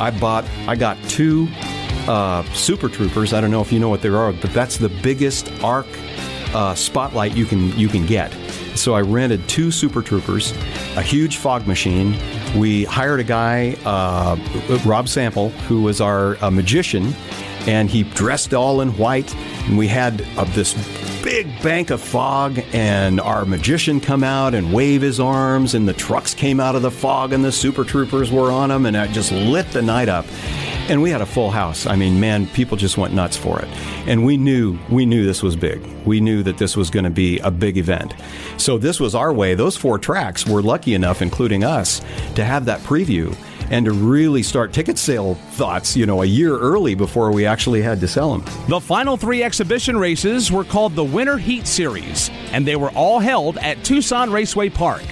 I 0.00 0.10
bought, 0.18 0.46
I 0.66 0.74
got 0.74 0.96
two 1.10 1.48
uh, 2.08 2.44
Super 2.54 2.88
Troopers. 2.88 3.34
I 3.34 3.42
don't 3.42 3.50
know 3.50 3.60
if 3.60 3.70
you 3.70 3.78
know 3.78 3.90
what 3.90 4.00
they 4.00 4.08
are, 4.08 4.32
but 4.32 4.54
that's 4.54 4.78
the 4.78 4.88
biggest 4.88 5.52
arc 5.62 5.86
uh, 6.54 6.74
spotlight 6.74 7.36
you 7.36 7.44
can 7.44 7.78
you 7.78 7.88
can 7.88 8.06
get. 8.06 8.32
So 8.74 8.94
I 8.94 9.02
rented 9.02 9.46
two 9.50 9.70
Super 9.70 10.00
Troopers, 10.00 10.52
a 10.96 11.02
huge 11.02 11.36
fog 11.36 11.66
machine. 11.66 12.18
We 12.56 12.84
hired 12.84 13.20
a 13.20 13.24
guy, 13.24 13.76
uh, 13.84 14.38
Rob 14.86 15.10
Sample, 15.10 15.50
who 15.68 15.82
was 15.82 16.00
our 16.00 16.42
uh, 16.42 16.50
magician, 16.50 17.14
and 17.66 17.90
he 17.90 18.02
dressed 18.02 18.54
all 18.54 18.80
in 18.80 18.96
white. 18.96 19.34
And 19.66 19.76
we 19.76 19.88
had 19.88 20.26
uh, 20.36 20.44
this 20.44 20.74
big 21.22 21.46
bank 21.62 21.90
of 21.90 22.00
fog, 22.00 22.60
and 22.72 23.20
our 23.20 23.44
magician 23.44 24.00
come 24.00 24.22
out 24.22 24.54
and 24.54 24.72
wave 24.72 25.02
his 25.02 25.18
arms, 25.18 25.74
and 25.74 25.88
the 25.88 25.92
trucks 25.92 26.34
came 26.34 26.60
out 26.60 26.76
of 26.76 26.82
the 26.82 26.90
fog, 26.90 27.32
and 27.32 27.44
the 27.44 27.50
Super 27.50 27.84
Troopers 27.84 28.30
were 28.30 28.52
on 28.52 28.68
them, 28.68 28.86
and 28.86 28.96
it 28.96 29.10
just 29.10 29.32
lit 29.32 29.68
the 29.72 29.82
night 29.82 30.08
up. 30.08 30.24
And 30.88 31.02
we 31.02 31.10
had 31.10 31.20
a 31.20 31.26
full 31.26 31.50
house. 31.50 31.84
I 31.84 31.96
mean, 31.96 32.20
man, 32.20 32.46
people 32.48 32.76
just 32.76 32.96
went 32.96 33.12
nuts 33.12 33.36
for 33.36 33.60
it. 33.60 33.66
And 34.06 34.24
we 34.24 34.36
knew 34.36 34.78
we 34.88 35.04
knew 35.04 35.26
this 35.26 35.42
was 35.42 35.56
big. 35.56 35.84
We 36.04 36.20
knew 36.20 36.44
that 36.44 36.58
this 36.58 36.76
was 36.76 36.90
going 36.90 37.02
to 37.04 37.10
be 37.10 37.40
a 37.40 37.50
big 37.50 37.76
event. 37.76 38.14
So 38.56 38.78
this 38.78 39.00
was 39.00 39.16
our 39.16 39.32
way. 39.32 39.56
Those 39.56 39.76
four 39.76 39.98
tracks 39.98 40.46
were 40.46 40.62
lucky 40.62 40.94
enough, 40.94 41.22
including 41.22 41.64
us, 41.64 42.00
to 42.36 42.44
have 42.44 42.66
that 42.66 42.80
preview 42.82 43.36
and 43.70 43.86
to 43.86 43.92
really 43.92 44.42
start 44.42 44.72
ticket 44.72 44.98
sale 44.98 45.34
thoughts, 45.34 45.96
you 45.96 46.06
know, 46.06 46.22
a 46.22 46.26
year 46.26 46.56
early 46.58 46.94
before 46.94 47.32
we 47.32 47.46
actually 47.46 47.82
had 47.82 48.00
to 48.00 48.08
sell 48.08 48.36
them. 48.36 48.44
The 48.68 48.80
final 48.80 49.16
three 49.16 49.42
exhibition 49.42 49.96
races 49.96 50.50
were 50.52 50.64
called 50.64 50.94
the 50.94 51.04
Winter 51.04 51.38
Heat 51.38 51.66
Series, 51.66 52.30
and 52.52 52.66
they 52.66 52.76
were 52.76 52.90
all 52.90 53.18
held 53.18 53.58
at 53.58 53.82
Tucson 53.84 54.30
Raceway 54.30 54.70
Park. 54.70 55.02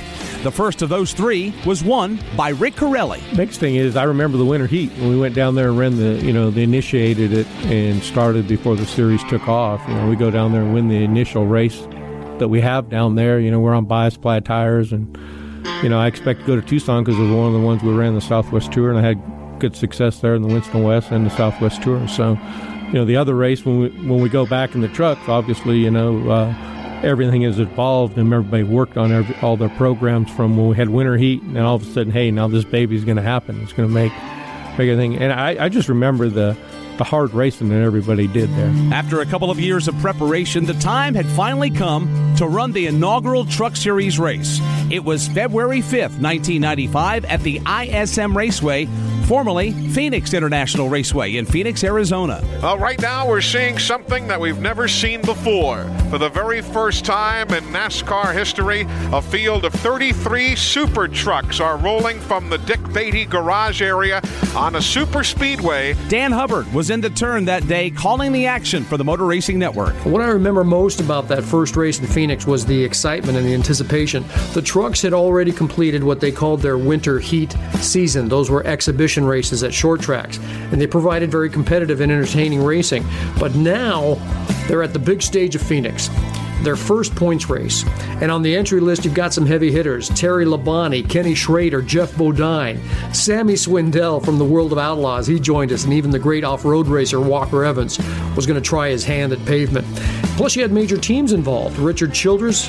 The 0.42 0.52
first 0.52 0.82
of 0.82 0.90
those 0.90 1.14
three 1.14 1.54
was 1.64 1.82
won 1.82 2.18
by 2.37 2.50
Rick 2.50 2.75
Carelli. 2.75 3.20
Next 3.34 3.56
thing 3.56 3.76
is, 3.76 3.96
I 3.96 4.02
remember 4.02 4.37
the 4.37 4.44
Winter 4.44 4.66
Heat 4.66 4.92
when 4.99 5.08
we 5.08 5.18
went 5.18 5.34
down 5.34 5.54
there 5.54 5.68
and 5.68 5.78
ran 5.78 5.96
the, 5.96 6.23
you 6.23 6.34
know, 6.34 6.50
they 6.50 6.64
initiated 6.64 7.32
it 7.32 7.46
and 7.64 8.02
started 8.02 8.46
before 8.46 8.76
the 8.76 8.84
series 8.84 9.25
took 9.25 9.49
off. 9.49 9.82
You 9.88 9.94
know, 9.94 10.06
we 10.06 10.16
go 10.16 10.30
down 10.30 10.52
there 10.52 10.61
and 10.61 10.75
win 10.75 10.88
the 10.88 11.02
initial 11.02 11.46
race 11.46 11.87
that 12.38 12.49
we 12.49 12.61
have 12.61 12.90
down 12.90 13.14
there. 13.14 13.40
You 13.40 13.50
know, 13.50 13.58
we're 13.58 13.75
on 13.75 13.87
bias 13.87 14.18
ply 14.18 14.40
tires, 14.40 14.92
and 14.92 15.16
you 15.83 15.88
know, 15.88 15.99
I 15.99 16.06
expect 16.06 16.40
to 16.40 16.47
go 16.47 16.56
to 16.56 16.62
Tucson 16.62 17.04
because 17.04 17.18
it 17.18 17.23
was 17.23 17.30
one 17.30 17.47
of 17.47 17.52
the 17.52 17.61
ones 17.61 17.83
we 17.83 17.92
ran 17.92 18.14
the 18.14 18.21
Southwest 18.21 18.73
Tour, 18.73 18.90
and 18.90 18.99
I 18.99 19.02
had 19.02 19.23
good 19.59 19.76
success 19.76 20.21
there 20.21 20.35
in 20.35 20.42
the 20.42 20.49
Winston 20.49 20.83
West 20.83 21.11
and 21.11 21.26
the 21.26 21.30
Southwest 21.30 21.83
Tour. 21.83 22.06
So, 22.09 22.38
you 22.87 22.94
know, 22.94 23.04
the 23.04 23.16
other 23.16 23.35
race 23.35 23.64
when 23.64 23.78
we 23.78 23.88
when 24.09 24.21
we 24.21 24.28
go 24.28 24.47
back 24.47 24.75
in 24.75 24.80
the 24.80 24.88
trucks, 24.88 25.28
obviously, 25.28 25.78
you 25.78 25.90
know. 25.90 26.30
Uh, 26.30 26.71
everything 27.02 27.42
has 27.42 27.59
evolved 27.59 28.16
and 28.16 28.33
everybody 28.33 28.62
worked 28.62 28.97
on 28.97 29.12
every, 29.12 29.37
all 29.42 29.59
their 29.59 29.68
programs 29.71 30.30
from 30.30 30.56
when 30.56 30.68
we 30.68 30.75
had 30.75 30.88
winter 30.88 31.18
heat 31.18 31.42
and 31.42 31.59
all 31.59 31.75
of 31.75 31.83
a 31.83 31.92
sudden 31.92 32.11
hey 32.11 32.30
now 32.30 32.49
this 32.49 32.64
baby's 32.64 33.04
going 33.04 33.16
to 33.16 33.23
happen 33.23 33.61
it's 33.61 33.75
going 33.75 33.87
to 33.87 33.94
make 33.94 34.11
make 34.78 34.88
everything 34.88 35.18
and 35.18 35.30
I, 35.30 35.64
I 35.66 35.68
just 35.68 35.90
remember 35.90 36.30
the 36.30 36.56
the 36.98 37.04
hard 37.04 37.34
racing 37.34 37.68
that 37.68 37.82
everybody 37.82 38.26
did 38.26 38.50
there. 38.50 38.72
After 38.92 39.20
a 39.20 39.26
couple 39.26 39.50
of 39.50 39.58
years 39.58 39.88
of 39.88 39.98
preparation, 39.98 40.64
the 40.64 40.74
time 40.74 41.14
had 41.14 41.26
finally 41.26 41.70
come 41.70 42.34
to 42.36 42.46
run 42.46 42.72
the 42.72 42.86
inaugural 42.86 43.44
Truck 43.44 43.76
Series 43.76 44.18
race. 44.18 44.60
It 44.90 45.04
was 45.04 45.28
February 45.28 45.80
5th, 45.80 46.20
1995, 46.20 47.24
at 47.24 47.40
the 47.42 47.60
ISM 47.66 48.36
Raceway 48.36 48.86
formerly 49.24 49.72
Phoenix 49.90 50.34
International 50.34 50.88
Raceway 50.88 51.36
in 51.36 51.46
Phoenix, 51.46 51.82
Arizona. 51.82 52.42
Well, 52.62 52.78
right 52.78 53.00
now 53.00 53.26
we're 53.26 53.40
seeing 53.40 53.78
something 53.78 54.26
that 54.28 54.38
we've 54.38 54.60
never 54.60 54.86
seen 54.86 55.22
before. 55.22 55.84
For 56.10 56.18
the 56.18 56.28
very 56.28 56.60
first 56.60 57.04
time 57.04 57.48
in 57.52 57.64
NASCAR 57.64 58.32
history, 58.34 58.86
a 59.12 59.22
field 59.22 59.64
of 59.64 59.72
33 59.72 60.54
super 60.56 61.08
trucks 61.08 61.58
are 61.58 61.76
rolling 61.78 62.20
from 62.20 62.50
the 62.50 62.58
Dick 62.58 62.80
Beatty 62.92 63.24
garage 63.24 63.80
area 63.80 64.20
on 64.54 64.76
a 64.76 64.82
super 64.82 65.24
speedway. 65.24 65.94
Dan 66.08 66.32
Hubbard 66.32 66.72
was 66.72 66.83
in 66.90 67.00
the 67.00 67.10
turn 67.10 67.44
that 67.44 67.66
day 67.68 67.90
calling 67.90 68.32
the 68.32 68.46
action 68.46 68.84
for 68.84 68.96
the 68.96 69.04
Motor 69.04 69.24
Racing 69.24 69.58
Network. 69.58 69.94
What 70.04 70.22
I 70.22 70.28
remember 70.28 70.64
most 70.64 71.00
about 71.00 71.28
that 71.28 71.44
first 71.44 71.76
race 71.76 71.98
in 71.98 72.06
Phoenix 72.06 72.46
was 72.46 72.66
the 72.66 72.82
excitement 72.82 73.38
and 73.38 73.46
the 73.46 73.54
anticipation. 73.54 74.24
The 74.52 74.62
trucks 74.62 75.00
had 75.00 75.12
already 75.12 75.52
completed 75.52 76.02
what 76.02 76.20
they 76.20 76.32
called 76.32 76.60
their 76.60 76.78
winter 76.78 77.18
heat 77.18 77.56
season. 77.80 78.28
Those 78.28 78.50
were 78.50 78.66
exhibition 78.66 79.24
races 79.24 79.62
at 79.62 79.72
short 79.72 80.00
tracks, 80.00 80.38
and 80.72 80.80
they 80.80 80.86
provided 80.86 81.30
very 81.30 81.48
competitive 81.48 82.00
and 82.00 82.10
entertaining 82.10 82.62
racing. 82.62 83.04
But 83.38 83.54
now 83.54 84.14
they're 84.66 84.82
at 84.82 84.92
the 84.92 84.98
big 84.98 85.22
stage 85.22 85.54
of 85.54 85.62
Phoenix 85.62 86.08
their 86.64 86.76
first 86.76 87.14
points 87.14 87.49
race. 87.49 87.85
And 88.21 88.30
on 88.30 88.42
the 88.42 88.56
entry 88.56 88.80
list, 88.80 89.04
you've 89.04 89.14
got 89.14 89.33
some 89.33 89.47
heavy 89.47 89.71
hitters 89.71 90.09
Terry 90.11 90.44
Labonte, 90.44 91.09
Kenny 91.09 91.35
Schrader, 91.35 91.83
Geoff 91.83 92.16
Bodine, 92.16 92.80
Sammy 93.12 93.54
Swindell 93.54 94.25
from 94.25 94.38
the 94.38 94.44
World 94.44 94.73
of 94.73 94.78
Outlaws. 94.78 95.26
He 95.26 95.38
joined 95.38 95.73
us, 95.73 95.85
and 95.85 95.92
even 95.92 96.11
the 96.11 96.18
great 96.18 96.44
off 96.44 96.64
road 96.64 96.87
racer 96.87 97.21
Walker 97.21 97.64
Evans 97.64 97.99
was 98.37 98.47
going 98.47 98.61
to 98.61 98.66
try 98.66 98.88
his 98.88 99.04
hand 99.04 99.33
at 99.33 99.44
pavement. 99.47 99.87
Plus, 100.37 100.56
you 100.56 100.62
had 100.62 100.73
major 100.73 100.97
teams 100.97 101.33
involved 101.33 101.78
Richard 101.78 102.12
Childress. 102.12 102.68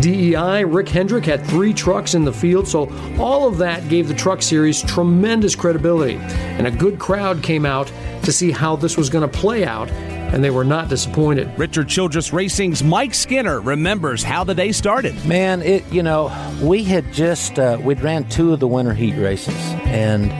DEI, 0.00 0.64
Rick 0.64 0.90
Hendrick 0.90 1.24
had 1.24 1.44
three 1.46 1.72
trucks 1.72 2.14
in 2.14 2.24
the 2.24 2.32
field, 2.32 2.68
so 2.68 2.88
all 3.18 3.48
of 3.48 3.58
that 3.58 3.88
gave 3.88 4.06
the 4.06 4.14
Truck 4.14 4.42
Series 4.42 4.82
tremendous 4.82 5.56
credibility. 5.56 6.16
And 6.16 6.66
a 6.66 6.70
good 6.70 6.98
crowd 6.98 7.42
came 7.42 7.66
out 7.66 7.90
to 8.22 8.32
see 8.32 8.50
how 8.50 8.76
this 8.76 8.96
was 8.96 9.10
going 9.10 9.28
to 9.28 9.38
play 9.38 9.64
out 9.64 9.90
and 10.28 10.44
they 10.44 10.50
were 10.50 10.64
not 10.64 10.88
disappointed. 10.88 11.50
Richard 11.58 11.88
Childress 11.88 12.32
Racing's 12.32 12.82
Mike 12.82 13.14
Skinner 13.14 13.60
remembers 13.60 14.22
how 14.22 14.44
the 14.44 14.54
day 14.54 14.72
started. 14.72 15.24
Man, 15.24 15.62
it 15.62 15.90
you 15.92 16.02
know 16.02 16.30
we 16.62 16.84
had 16.84 17.12
just 17.12 17.58
uh, 17.58 17.78
we'd 17.80 18.00
ran 18.00 18.28
two 18.28 18.52
of 18.52 18.60
the 18.60 18.68
winter 18.68 18.94
heat 18.94 19.16
races, 19.16 19.56
and 19.86 20.30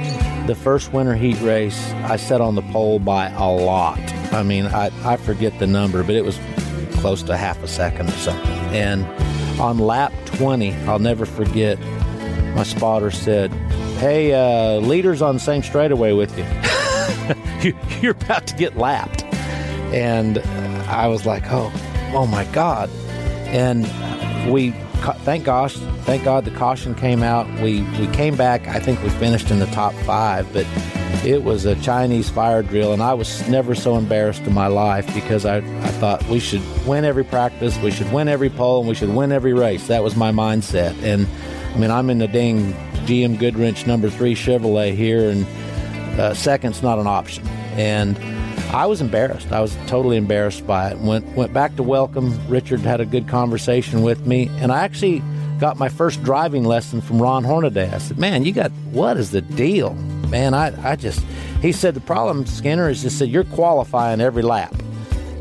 the 0.48 0.54
first 0.54 0.92
winter 0.92 1.14
heat 1.14 1.40
race 1.40 1.90
I 2.04 2.16
set 2.16 2.40
on 2.40 2.54
the 2.54 2.62
pole 2.62 2.98
by 2.98 3.30
a 3.30 3.50
lot. 3.50 3.98
I 4.32 4.42
mean, 4.42 4.66
I 4.66 4.90
I 5.04 5.16
forget 5.16 5.58
the 5.58 5.66
number, 5.66 6.02
but 6.02 6.14
it 6.14 6.24
was 6.24 6.38
close 6.96 7.22
to 7.24 7.36
half 7.36 7.62
a 7.62 7.68
second 7.68 8.08
or 8.08 8.12
something. 8.12 8.50
And 8.74 9.04
on 9.60 9.78
lap 9.78 10.12
20, 10.26 10.74
I'll 10.86 10.98
never 10.98 11.24
forget. 11.24 11.78
My 12.54 12.62
spotter 12.62 13.10
said, 13.10 13.52
"Hey, 13.98 14.34
uh, 14.34 14.80
leaders 14.80 15.22
on 15.22 15.34
the 15.34 15.40
same 15.40 15.62
straightaway 15.62 16.12
with 16.12 16.36
you. 16.36 16.44
You're 18.00 18.12
about 18.12 18.46
to 18.48 18.54
get 18.54 18.76
lapped." 18.76 19.27
And 19.92 20.38
I 20.88 21.08
was 21.08 21.26
like, 21.26 21.44
"Oh, 21.50 21.72
oh 22.14 22.26
my 22.26 22.44
God!" 22.46 22.90
And 23.48 23.84
we, 24.52 24.70
thank 25.24 25.44
gosh, 25.44 25.76
thank 26.04 26.24
God, 26.24 26.44
the 26.44 26.50
caution 26.50 26.94
came 26.94 27.22
out. 27.22 27.46
We 27.60 27.82
we 27.98 28.06
came 28.08 28.36
back. 28.36 28.66
I 28.68 28.78
think 28.80 29.02
we 29.02 29.10
finished 29.10 29.50
in 29.50 29.58
the 29.58 29.66
top 29.66 29.94
five, 29.94 30.50
but 30.52 30.66
it 31.24 31.42
was 31.42 31.64
a 31.64 31.74
Chinese 31.76 32.30
fire 32.30 32.62
drill, 32.62 32.92
and 32.92 33.02
I 33.02 33.14
was 33.14 33.46
never 33.48 33.74
so 33.74 33.96
embarrassed 33.96 34.42
in 34.42 34.54
my 34.54 34.66
life 34.66 35.12
because 35.14 35.44
I 35.44 35.58
I 35.58 35.90
thought 35.98 36.26
we 36.28 36.38
should 36.40 36.62
win 36.86 37.04
every 37.04 37.24
practice, 37.24 37.78
we 37.78 37.90
should 37.90 38.12
win 38.12 38.28
every 38.28 38.50
pole, 38.50 38.80
and 38.80 38.88
we 38.88 38.94
should 38.94 39.14
win 39.14 39.32
every 39.32 39.54
race. 39.54 39.86
That 39.88 40.02
was 40.02 40.16
my 40.16 40.32
mindset, 40.32 41.00
and 41.02 41.26
I 41.74 41.78
mean, 41.78 41.90
I'm 41.90 42.10
in 42.10 42.18
the 42.18 42.28
dang 42.28 42.72
GM 43.06 43.38
Goodwrench 43.38 43.86
number 43.86 44.10
three 44.10 44.34
Chevrolet 44.34 44.94
here, 44.94 45.30
and 45.30 45.46
uh, 46.20 46.34
second's 46.34 46.82
not 46.82 46.98
an 46.98 47.06
option, 47.06 47.46
and 47.76 48.18
I 48.70 48.84
was 48.86 49.00
embarrassed. 49.00 49.50
I 49.50 49.60
was 49.60 49.76
totally 49.86 50.18
embarrassed 50.18 50.66
by 50.66 50.90
it. 50.90 50.98
Went 50.98 51.26
went 51.34 51.54
back 51.54 51.76
to 51.76 51.82
welcome. 51.82 52.38
Richard 52.48 52.80
had 52.80 53.00
a 53.00 53.06
good 53.06 53.26
conversation 53.26 54.02
with 54.02 54.26
me, 54.26 54.50
and 54.58 54.70
I 54.70 54.84
actually 54.84 55.22
got 55.58 55.78
my 55.78 55.88
first 55.88 56.22
driving 56.22 56.64
lesson 56.64 57.00
from 57.00 57.20
Ron 57.20 57.44
Hornaday. 57.44 57.90
I 57.90 57.98
said, 57.98 58.18
"Man, 58.18 58.44
you 58.44 58.52
got 58.52 58.70
what 58.92 59.16
is 59.16 59.30
the 59.30 59.40
deal, 59.40 59.94
man?" 60.28 60.52
I 60.52 60.72
I 60.86 60.96
just 60.96 61.24
he 61.62 61.72
said 61.72 61.94
the 61.94 62.00
problem, 62.00 62.44
Skinner, 62.44 62.90
is 62.90 63.02
just 63.02 63.18
said 63.18 63.30
you're 63.30 63.44
qualifying 63.44 64.20
every 64.20 64.42
lap. 64.42 64.74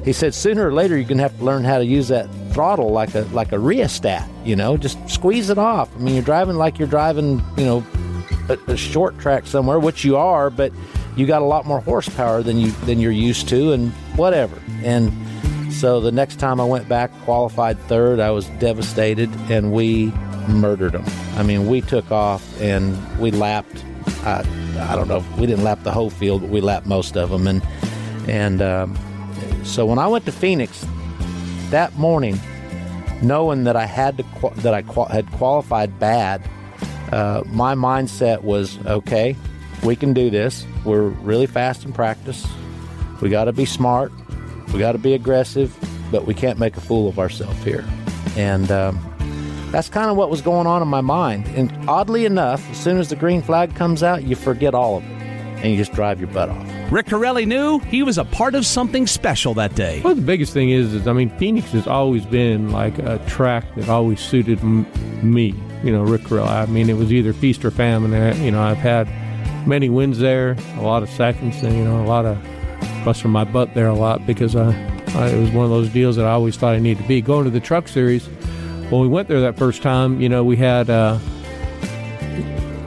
He 0.05 0.13
said 0.13 0.33
sooner 0.33 0.65
or 0.65 0.73
later 0.73 0.95
you're 0.97 1.07
to 1.09 1.17
have 1.17 1.37
to 1.37 1.43
learn 1.43 1.65
how 1.65 1.79
to 1.79 1.85
use 1.85 2.07
that 2.07 2.29
throttle 2.53 2.91
like 2.91 3.13
a 3.13 3.23
like 3.33 3.51
a 3.51 3.59
rheostat. 3.59 4.27
You 4.45 4.55
know, 4.55 4.77
just 4.77 4.97
squeeze 5.09 5.49
it 5.49 5.57
off. 5.57 5.93
I 5.95 5.99
mean, 5.99 6.15
you're 6.15 6.23
driving 6.23 6.55
like 6.55 6.79
you're 6.79 6.87
driving, 6.87 7.43
you 7.57 7.65
know, 7.65 7.85
a, 8.49 8.57
a 8.67 8.77
short 8.77 9.17
track 9.19 9.47
somewhere, 9.47 9.79
which 9.79 10.03
you 10.03 10.17
are, 10.17 10.49
but 10.49 10.71
you 11.15 11.25
got 11.25 11.41
a 11.41 11.45
lot 11.45 11.65
more 11.65 11.79
horsepower 11.79 12.43
than 12.43 12.57
you 12.57 12.71
than 12.85 12.99
you're 12.99 13.11
used 13.11 13.49
to, 13.49 13.71
and 13.71 13.91
whatever. 14.15 14.59
And 14.83 15.11
so 15.73 15.99
the 15.99 16.11
next 16.11 16.37
time 16.39 16.59
I 16.59 16.65
went 16.65 16.87
back, 16.87 17.11
qualified 17.23 17.79
third, 17.81 18.19
I 18.19 18.31
was 18.31 18.47
devastated, 18.59 19.29
and 19.49 19.71
we 19.71 20.11
murdered 20.47 20.93
them. 20.93 21.05
I 21.35 21.43
mean, 21.43 21.67
we 21.67 21.81
took 21.81 22.11
off 22.11 22.61
and 22.61 23.19
we 23.19 23.31
lapped. 23.31 23.83
I, 24.23 24.45
I 24.79 24.95
don't 24.95 25.07
know. 25.07 25.23
We 25.37 25.45
didn't 25.45 25.63
lap 25.63 25.83
the 25.83 25.91
whole 25.91 26.09
field, 26.09 26.41
but 26.41 26.49
we 26.49 26.61
lapped 26.61 26.85
most 26.87 27.17
of 27.17 27.29
them. 27.29 27.47
And 27.47 27.61
and 28.27 28.61
um, 28.61 28.97
so 29.63 29.85
when 29.85 29.99
I 29.99 30.07
went 30.07 30.25
to 30.25 30.31
Phoenix 30.31 30.85
that 31.69 31.95
morning, 31.95 32.39
knowing 33.21 33.63
that 33.65 33.75
I 33.75 33.85
had 33.85 34.17
to 34.17 34.25
that 34.57 34.73
I 34.73 34.81
had 35.11 35.31
qualified 35.31 35.99
bad, 35.99 36.47
uh, 37.11 37.43
my 37.45 37.75
mindset 37.75 38.41
was 38.41 38.77
okay 38.85 39.35
we 39.83 39.95
can 39.95 40.13
do 40.13 40.29
this. 40.29 40.65
We're 40.85 41.07
really 41.07 41.47
fast 41.47 41.85
in 41.85 41.93
practice. 41.93 42.47
We 43.21 43.29
got 43.29 43.45
to 43.45 43.53
be 43.53 43.65
smart. 43.65 44.11
We 44.73 44.79
got 44.79 44.93
to 44.93 44.97
be 44.97 45.13
aggressive, 45.13 45.75
but 46.11 46.25
we 46.25 46.33
can't 46.33 46.59
make 46.59 46.77
a 46.77 46.81
fool 46.81 47.07
of 47.07 47.19
ourselves 47.19 47.63
here. 47.63 47.85
And 48.35 48.71
um, 48.71 48.99
that's 49.71 49.89
kind 49.89 50.09
of 50.09 50.17
what 50.17 50.29
was 50.29 50.41
going 50.41 50.67
on 50.67 50.81
in 50.81 50.87
my 50.87 51.01
mind. 51.01 51.47
And 51.49 51.71
oddly 51.89 52.25
enough, 52.25 52.67
as 52.69 52.77
soon 52.77 52.97
as 52.97 53.09
the 53.09 53.15
green 53.15 53.41
flag 53.41 53.75
comes 53.75 54.03
out, 54.03 54.23
you 54.23 54.35
forget 54.35 54.73
all 54.73 54.97
of 54.97 55.03
it 55.03 55.17
and 55.57 55.71
you 55.71 55.77
just 55.77 55.93
drive 55.93 56.19
your 56.19 56.29
butt 56.29 56.49
off. 56.49 56.91
Rick 56.91 57.07
Carelli 57.07 57.47
knew 57.47 57.79
he 57.79 58.03
was 58.03 58.17
a 58.17 58.25
part 58.25 58.53
of 58.55 58.65
something 58.65 59.07
special 59.07 59.53
that 59.55 59.75
day. 59.75 60.01
Well, 60.01 60.15
the 60.15 60.21
biggest 60.21 60.53
thing 60.53 60.69
is, 60.69 60.93
is 60.93 61.07
I 61.07 61.13
mean, 61.13 61.29
Phoenix 61.37 61.71
has 61.71 61.87
always 61.87 62.25
been 62.25 62.71
like 62.71 62.97
a 62.99 63.17
track 63.27 63.65
that 63.75 63.89
always 63.89 64.19
suited 64.19 64.59
m- 64.59 64.85
me. 65.23 65.55
You 65.83 65.91
know, 65.91 66.03
Rick 66.03 66.23
Carelli. 66.23 66.47
I 66.47 66.65
mean, 66.65 66.89
it 66.89 66.97
was 66.97 67.11
either 67.13 67.33
feast 67.33 67.63
or 67.63 67.71
famine. 67.71 68.11
You 68.43 68.51
know, 68.51 68.61
I've 68.61 68.77
had 68.77 69.07
many 69.67 69.89
wins 69.89 70.19
there, 70.19 70.55
a 70.75 70.81
lot 70.81 71.03
of 71.03 71.09
seconds, 71.09 71.61
and 71.61 71.75
you 71.75 71.83
know, 71.83 72.03
a 72.03 72.07
lot 72.07 72.25
of 72.25 72.37
busting 73.05 73.31
my 73.31 73.43
butt 73.43 73.73
there 73.73 73.87
a 73.87 73.93
lot 73.93 74.25
because 74.25 74.55
I, 74.55 74.69
I, 75.15 75.29
it 75.29 75.39
was 75.39 75.51
one 75.51 75.65
of 75.65 75.71
those 75.71 75.89
deals 75.89 76.15
that 76.15 76.25
I 76.25 76.31
always 76.31 76.57
thought 76.57 76.73
I 76.75 76.79
needed 76.79 77.01
to 77.03 77.07
be. 77.07 77.21
Going 77.21 77.45
to 77.45 77.49
the 77.51 77.59
Truck 77.59 77.87
Series, 77.87 78.27
when 78.89 79.01
we 79.01 79.07
went 79.07 79.27
there 79.27 79.41
that 79.41 79.57
first 79.57 79.81
time, 79.81 80.19
you 80.21 80.29
know, 80.29 80.43
we 80.43 80.55
had. 80.57 80.89
Uh, 80.89 81.19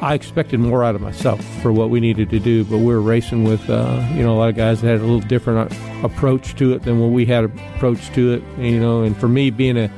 I 0.03 0.14
expected 0.14 0.61
more 0.61 0.83
out 0.83 0.94
of 0.94 1.03
myself 1.03 1.44
for 1.61 1.72
what 1.72 1.90
we 1.90 2.00
needed 2.00 2.31
to 2.31 2.38
do, 2.38 2.64
but 2.64 2.79
we 2.79 2.87
were 2.87 3.03
racing 3.03 3.44
with, 3.44 3.68
uh, 3.68 4.03
you 4.14 4.22
know, 4.22 4.35
a 4.35 4.38
lot 4.38 4.48
of 4.48 4.57
guys 4.57 4.81
that 4.81 4.88
had 4.88 5.00
a 5.00 5.03
little 5.03 5.20
different 5.20 5.70
uh, 5.70 6.07
approach 6.07 6.55
to 6.57 6.72
it 6.72 6.85
than 6.85 7.00
what 7.00 7.09
we 7.09 7.26
had 7.26 7.44
approach 7.44 8.11
to 8.14 8.33
it. 8.33 8.42
You 8.59 8.81
know, 8.81 9.03
and 9.03 9.14
for 9.14 9.29
me, 9.29 9.50
being 9.50 9.76
a 9.76 9.92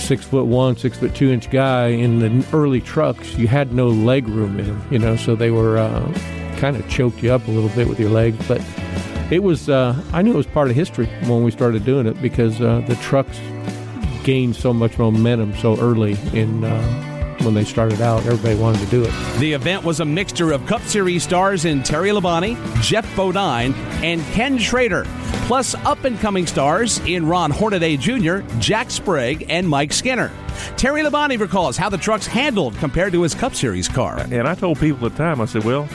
six 0.00 0.24
foot 0.24 0.46
one, 0.46 0.76
six 0.76 0.98
foot 0.98 1.14
two 1.14 1.30
inch 1.30 1.50
guy 1.50 1.88
in 1.88 2.18
the 2.18 2.46
early 2.56 2.80
trucks, 2.80 3.34
you 3.36 3.48
had 3.48 3.72
no 3.72 3.88
leg 3.88 4.26
room 4.28 4.58
in 4.58 4.66
them, 4.66 4.86
you 4.90 4.98
know, 4.98 5.16
so 5.16 5.34
they 5.36 5.50
were 5.50 5.78
uh, 5.78 6.12
kind 6.58 6.76
of 6.76 6.88
choked 6.88 7.22
you 7.22 7.32
up 7.32 7.46
a 7.46 7.50
little 7.50 7.70
bit 7.70 7.88
with 7.88 8.00
your 8.00 8.10
legs. 8.10 8.36
But 8.48 8.62
it 9.30 9.42
was, 9.42 9.68
uh, 9.68 10.00
I 10.12 10.22
knew 10.22 10.32
it 10.32 10.36
was 10.36 10.46
part 10.46 10.68
of 10.70 10.76
history 10.76 11.06
when 11.26 11.44
we 11.44 11.50
started 11.50 11.84
doing 11.84 12.06
it 12.06 12.20
because 12.20 12.60
uh, 12.60 12.80
the 12.86 12.96
trucks 12.96 13.38
gained 14.24 14.56
so 14.56 14.72
much 14.72 14.98
momentum 14.98 15.54
so 15.56 15.78
early 15.80 16.16
in 16.32 16.64
uh, 16.64 17.36
when 17.42 17.54
they 17.54 17.64
started 17.64 18.00
out. 18.02 18.24
Everybody 18.26 18.54
wanted 18.56 18.80
to 18.80 18.86
do 18.86 19.02
it. 19.02 19.12
The 19.38 19.52
event 19.52 19.84
was 19.84 20.00
a 20.00 20.04
mixture 20.04 20.52
of 20.52 20.66
Cup 20.66 20.82
Series 20.82 21.22
stars 21.22 21.64
in 21.64 21.82
Terry 21.82 22.10
Labonte, 22.10 22.56
Geoff 22.82 23.06
Bodine, 23.16 23.72
and 24.02 24.22
Ken 24.32 24.58
Schrader, 24.58 25.04
plus 25.50 25.74
up 25.74 26.04
and 26.04 26.16
coming 26.20 26.46
stars 26.46 27.00
in 27.00 27.26
Ron 27.26 27.50
Hornaday 27.50 27.96
Jr., 27.96 28.42
Jack 28.60 28.88
Sprague, 28.88 29.46
and 29.48 29.68
Mike 29.68 29.92
Skinner. 29.92 30.30
Terry 30.76 31.02
Labonte 31.02 31.40
recalls 31.40 31.76
how 31.76 31.88
the 31.88 31.98
trucks 31.98 32.24
handled 32.24 32.76
compared 32.76 33.12
to 33.14 33.22
his 33.22 33.34
Cup 33.34 33.56
Series 33.56 33.88
car. 33.88 34.20
And 34.30 34.46
I 34.46 34.54
told 34.54 34.78
people 34.78 35.04
at 35.06 35.16
the 35.16 35.18
time, 35.18 35.40
I 35.40 35.46
said, 35.46 35.64
well, 35.64 35.88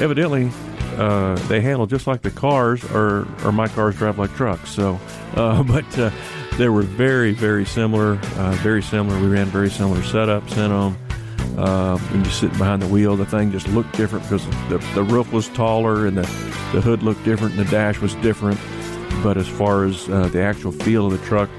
evidently 0.00 0.50
uh, 0.96 1.36
they 1.46 1.60
handle 1.60 1.86
just 1.86 2.08
like 2.08 2.22
the 2.22 2.32
cars, 2.32 2.82
or, 2.86 3.28
or 3.44 3.52
my 3.52 3.68
cars 3.68 3.94
drive 3.94 4.18
like 4.18 4.34
trucks. 4.34 4.70
So, 4.70 4.98
uh, 5.36 5.62
but 5.72 5.96
uh, 5.96 6.10
they 6.56 6.68
were 6.68 6.82
very, 6.82 7.30
very 7.30 7.66
similar. 7.66 8.18
Uh, 8.34 8.50
very 8.62 8.82
similar. 8.82 9.16
We 9.20 9.28
ran 9.28 9.46
very 9.46 9.70
similar 9.70 10.00
setups 10.00 10.56
in 10.56 10.70
them. 10.70 10.98
Uh, 11.56 11.98
when 11.98 12.24
you're 12.24 12.32
sitting 12.32 12.58
behind 12.58 12.82
the 12.82 12.88
wheel, 12.88 13.14
the 13.14 13.26
thing 13.26 13.52
just 13.52 13.68
looked 13.68 13.96
different 13.96 14.24
because 14.24 14.44
the, 14.68 14.78
the 14.96 15.04
roof 15.04 15.32
was 15.32 15.48
taller 15.50 16.06
and 16.06 16.16
the, 16.16 16.22
the 16.72 16.80
hood 16.80 17.04
looked 17.04 17.22
different 17.24 17.54
and 17.56 17.64
the 17.64 17.70
dash 17.70 18.00
was 18.00 18.16
different. 18.16 18.58
But 19.22 19.36
as 19.36 19.48
far 19.48 19.84
as 19.84 20.08
uh, 20.08 20.28
the 20.28 20.40
actual 20.40 20.72
feel 20.72 21.06
of 21.06 21.12
the 21.12 21.26
truck 21.26 21.50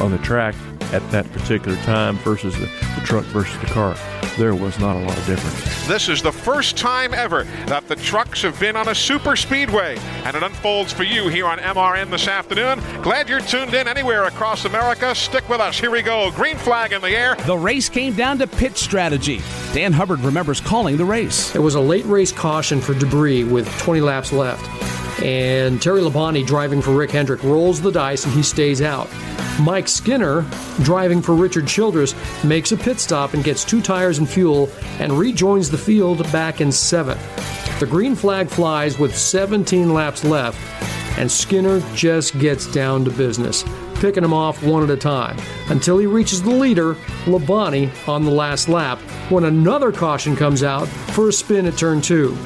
on 0.00 0.10
the 0.10 0.18
track 0.18 0.54
at 0.92 1.08
that 1.10 1.30
particular 1.32 1.76
time 1.82 2.16
versus 2.18 2.54
the, 2.54 2.66
the 2.66 3.02
truck 3.04 3.24
versus 3.26 3.58
the 3.60 3.66
car, 3.66 3.94
there 4.36 4.54
was 4.54 4.78
not 4.78 4.96
a 4.96 5.00
lot 5.00 5.16
of 5.16 5.26
difference. 5.26 5.86
This 5.86 6.08
is 6.08 6.22
the 6.22 6.32
first 6.32 6.76
time 6.76 7.14
ever 7.14 7.44
that 7.66 7.88
the 7.88 7.96
trucks 7.96 8.42
have 8.42 8.58
been 8.58 8.76
on 8.76 8.88
a 8.88 8.94
super 8.94 9.36
speedway, 9.36 9.96
and 10.24 10.36
it 10.36 10.42
unfolds 10.42 10.92
for 10.92 11.02
you 11.02 11.28
here 11.28 11.46
on 11.46 11.58
MRN 11.58 12.10
this 12.10 12.28
afternoon. 12.28 12.80
Glad 13.02 13.28
you're 13.28 13.40
tuned 13.40 13.74
in 13.74 13.86
anywhere 13.88 14.24
across 14.24 14.64
America. 14.64 15.14
Stick 15.14 15.48
with 15.48 15.60
us. 15.60 15.78
Here 15.78 15.90
we 15.90 16.02
go. 16.02 16.30
Green 16.30 16.56
flag 16.56 16.92
in 16.92 17.02
the 17.02 17.10
air. 17.10 17.34
The 17.46 17.56
race 17.56 17.88
came 17.88 18.14
down 18.14 18.38
to 18.38 18.46
pit 18.46 18.76
strategy. 18.76 19.40
Dan 19.72 19.92
Hubbard 19.92 20.20
remembers 20.20 20.60
calling 20.60 20.96
the 20.96 21.04
race. 21.04 21.54
It 21.54 21.60
was 21.60 21.74
a 21.74 21.80
late 21.80 22.06
race 22.06 22.32
caution 22.32 22.80
for 22.80 22.94
debris 22.94 23.44
with 23.44 23.68
20 23.78 24.00
laps 24.00 24.32
left. 24.32 24.89
And 25.22 25.80
Terry 25.82 26.00
Labonte 26.00 26.46
driving 26.46 26.80
for 26.80 26.92
Rick 26.92 27.10
Hendrick 27.10 27.42
rolls 27.42 27.80
the 27.80 27.92
dice 27.92 28.24
and 28.24 28.32
he 28.32 28.42
stays 28.42 28.80
out. 28.80 29.08
Mike 29.60 29.88
Skinner, 29.88 30.46
driving 30.82 31.20
for 31.20 31.34
Richard 31.34 31.66
Childress, 31.66 32.14
makes 32.44 32.72
a 32.72 32.76
pit 32.76 32.98
stop 32.98 33.34
and 33.34 33.44
gets 33.44 33.64
two 33.64 33.82
tires 33.82 34.18
and 34.18 34.28
fuel 34.28 34.70
and 34.98 35.12
rejoins 35.12 35.70
the 35.70 35.76
field 35.76 36.22
back 36.32 36.60
in 36.62 36.72
seventh. 36.72 37.20
The 37.80 37.86
green 37.86 38.14
flag 38.14 38.48
flies 38.48 38.98
with 38.98 39.16
17 39.16 39.92
laps 39.92 40.24
left, 40.24 40.58
and 41.18 41.30
Skinner 41.30 41.80
just 41.94 42.38
gets 42.38 42.66
down 42.66 43.04
to 43.04 43.10
business, 43.10 43.64
picking 43.96 44.22
them 44.22 44.32
off 44.32 44.62
one 44.62 44.82
at 44.82 44.90
a 44.90 44.96
time 44.96 45.38
until 45.68 45.98
he 45.98 46.06
reaches 46.06 46.42
the 46.42 46.50
leader, 46.50 46.94
Labonte, 47.24 47.90
on 48.08 48.24
the 48.24 48.30
last 48.30 48.68
lap, 48.68 48.98
when 49.30 49.44
another 49.44 49.92
caution 49.92 50.34
comes 50.34 50.62
out 50.62 50.88
for 50.88 51.28
a 51.28 51.32
spin 51.32 51.66
at 51.66 51.76
turn 51.76 52.00
two. 52.00 52.36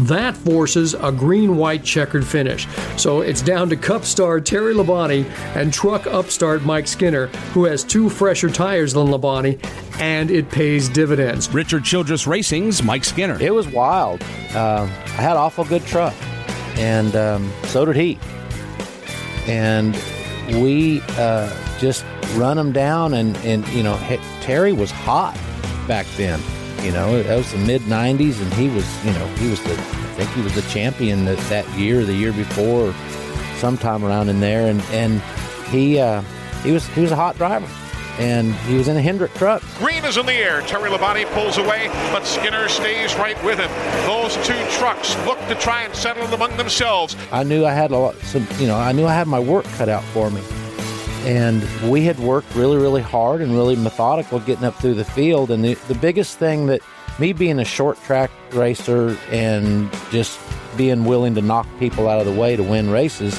That 0.00 0.36
forces 0.36 0.94
a 0.94 1.12
green 1.12 1.56
white 1.56 1.84
checkered 1.84 2.26
finish. 2.26 2.66
So 2.96 3.20
it's 3.20 3.42
down 3.42 3.68
to 3.68 3.76
Cup 3.76 4.04
star 4.04 4.40
Terry 4.40 4.74
Labonte 4.74 5.24
and 5.54 5.72
truck 5.72 6.06
upstart 6.06 6.62
Mike 6.64 6.88
Skinner, 6.88 7.26
who 7.52 7.64
has 7.64 7.84
two 7.84 8.08
fresher 8.08 8.48
tires 8.48 8.94
than 8.94 9.08
Labonte, 9.08 9.62
and 10.00 10.30
it 10.30 10.50
pays 10.50 10.88
dividends. 10.88 11.52
Richard 11.52 11.84
Childress 11.84 12.26
Racing's 12.26 12.82
Mike 12.82 13.04
Skinner. 13.04 13.40
It 13.40 13.52
was 13.52 13.68
wild. 13.68 14.22
Um, 14.54 14.88
I 14.88 15.20
had 15.20 15.36
awful 15.36 15.64
good 15.64 15.84
truck, 15.84 16.14
and 16.78 17.14
um, 17.14 17.52
so 17.64 17.84
did 17.84 17.96
he. 17.96 18.18
And 19.46 19.94
we 20.48 21.02
uh, 21.10 21.78
just 21.78 22.04
run 22.34 22.56
him 22.56 22.72
down, 22.72 23.14
and, 23.14 23.36
and 23.38 23.66
you 23.68 23.82
know, 23.82 23.96
Terry 24.40 24.72
was 24.72 24.90
hot 24.90 25.38
back 25.86 26.06
then. 26.16 26.40
You 26.82 26.90
know, 26.90 27.22
that 27.22 27.36
was 27.36 27.52
the 27.52 27.58
mid 27.58 27.82
'90s, 27.82 28.42
and 28.42 28.52
he 28.54 28.68
was, 28.68 29.04
you 29.04 29.12
know, 29.12 29.26
he 29.36 29.48
was 29.48 29.62
the, 29.62 29.72
I 29.72 30.14
think 30.16 30.30
he 30.30 30.42
was 30.42 30.54
the 30.54 30.62
champion 30.62 31.24
that, 31.26 31.38
that 31.48 31.68
year, 31.78 32.04
the 32.04 32.14
year 32.14 32.32
before, 32.32 32.92
sometime 33.58 34.04
around 34.04 34.28
in 34.28 34.40
there, 34.40 34.68
and 34.68 34.80
and 34.90 35.20
he 35.70 36.00
uh, 36.00 36.22
he 36.64 36.72
was 36.72 36.86
he 36.88 37.00
was 37.00 37.12
a 37.12 37.16
hot 37.16 37.36
driver. 37.36 37.68
And 38.18 38.52
he 38.66 38.76
was 38.76 38.88
in 38.88 38.96
a 38.98 39.00
Hendrick 39.00 39.32
truck. 39.34 39.62
Green 39.78 40.04
is 40.04 40.18
in 40.18 40.26
the 40.26 40.34
air. 40.34 40.60
Terry 40.62 40.90
Labonte 40.90 41.24
pulls 41.32 41.56
away, 41.56 41.88
but 42.12 42.26
Skinner 42.26 42.68
stays 42.68 43.14
right 43.14 43.42
with 43.42 43.58
him. 43.58 43.70
Those 44.06 44.36
two 44.46 44.62
trucks 44.76 45.16
look 45.24 45.38
to 45.48 45.54
try 45.54 45.84
and 45.84 45.94
settle 45.94 46.24
it 46.24 46.32
among 46.32 46.54
themselves. 46.58 47.16
I 47.32 47.42
knew 47.42 47.64
I 47.64 47.72
had 47.72 47.90
a 47.90 47.96
lot, 47.96 48.14
some, 48.16 48.46
you 48.58 48.66
know, 48.66 48.76
I 48.76 48.92
knew 48.92 49.06
I 49.06 49.14
had 49.14 49.28
my 49.28 49.40
work 49.40 49.64
cut 49.64 49.88
out 49.88 50.04
for 50.04 50.30
me 50.30 50.42
and 51.24 51.62
we 51.90 52.02
had 52.02 52.18
worked 52.18 52.54
really, 52.54 52.76
really 52.76 53.02
hard 53.02 53.40
and 53.40 53.52
really 53.52 53.76
methodical 53.76 54.40
getting 54.40 54.64
up 54.64 54.74
through 54.74 54.94
the 54.94 55.04
field. 55.04 55.50
And 55.50 55.64
the, 55.64 55.74
the 55.74 55.94
biggest 55.94 56.38
thing 56.38 56.66
that 56.66 56.80
me 57.18 57.32
being 57.32 57.58
a 57.58 57.64
short 57.64 58.02
track 58.02 58.30
racer 58.52 59.16
and 59.30 59.90
just 60.10 60.40
being 60.76 61.04
willing 61.04 61.34
to 61.34 61.42
knock 61.42 61.66
people 61.78 62.08
out 62.08 62.20
of 62.20 62.26
the 62.26 62.32
way 62.32 62.56
to 62.56 62.62
win 62.62 62.90
races, 62.90 63.38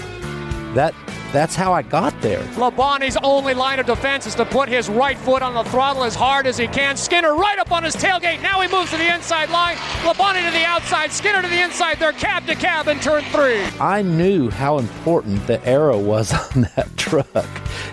that 0.76 0.94
that's 1.34 1.56
how 1.56 1.74
I 1.74 1.82
got 1.82 2.20
there. 2.22 2.44
Labonte's 2.54 3.18
only 3.24 3.56
line 3.56 3.80
of 3.80 3.88
defense 3.88 4.28
is 4.28 4.36
to 4.36 4.46
put 4.46 4.70
his 4.70 4.88
right 4.88 5.18
foot 5.18 5.42
on 5.42 5.56
the 5.56 5.64
throttle 5.72 6.04
as 6.04 6.14
hard 6.14 6.46
as 6.46 6.58
he 6.58 6.68
can. 6.68 6.96
Skinner 6.96 7.34
right 7.34 7.58
up 7.58 7.72
on 7.72 7.84
his 7.84 7.96
tailgate. 7.96 8.42
Now 8.44 8.62
he 8.62 8.72
moves 8.72 8.92
to 8.92 8.98
the 8.98 9.14
inside 9.14 9.50
line. 9.50 9.76
Labonte 10.04 10.46
to 10.46 10.52
the 10.52 10.64
outside. 10.64 11.12
Skinner 11.12 11.42
to 11.42 11.48
the 11.48 11.62
inside. 11.62 11.98
They're 12.00 12.14
cab 12.14 12.46
to 12.46 12.56
cab 12.56 12.88
in 12.88 13.00
turn 13.00 13.24
three. 13.26 13.64
I 13.80 14.04
knew 14.04 14.52
how 14.52 14.78
important 14.78 15.46
the 15.48 15.66
aero 15.66 15.98
was 16.00 16.32
on 16.56 16.68
that 16.76 16.90
truck, 16.98 17.48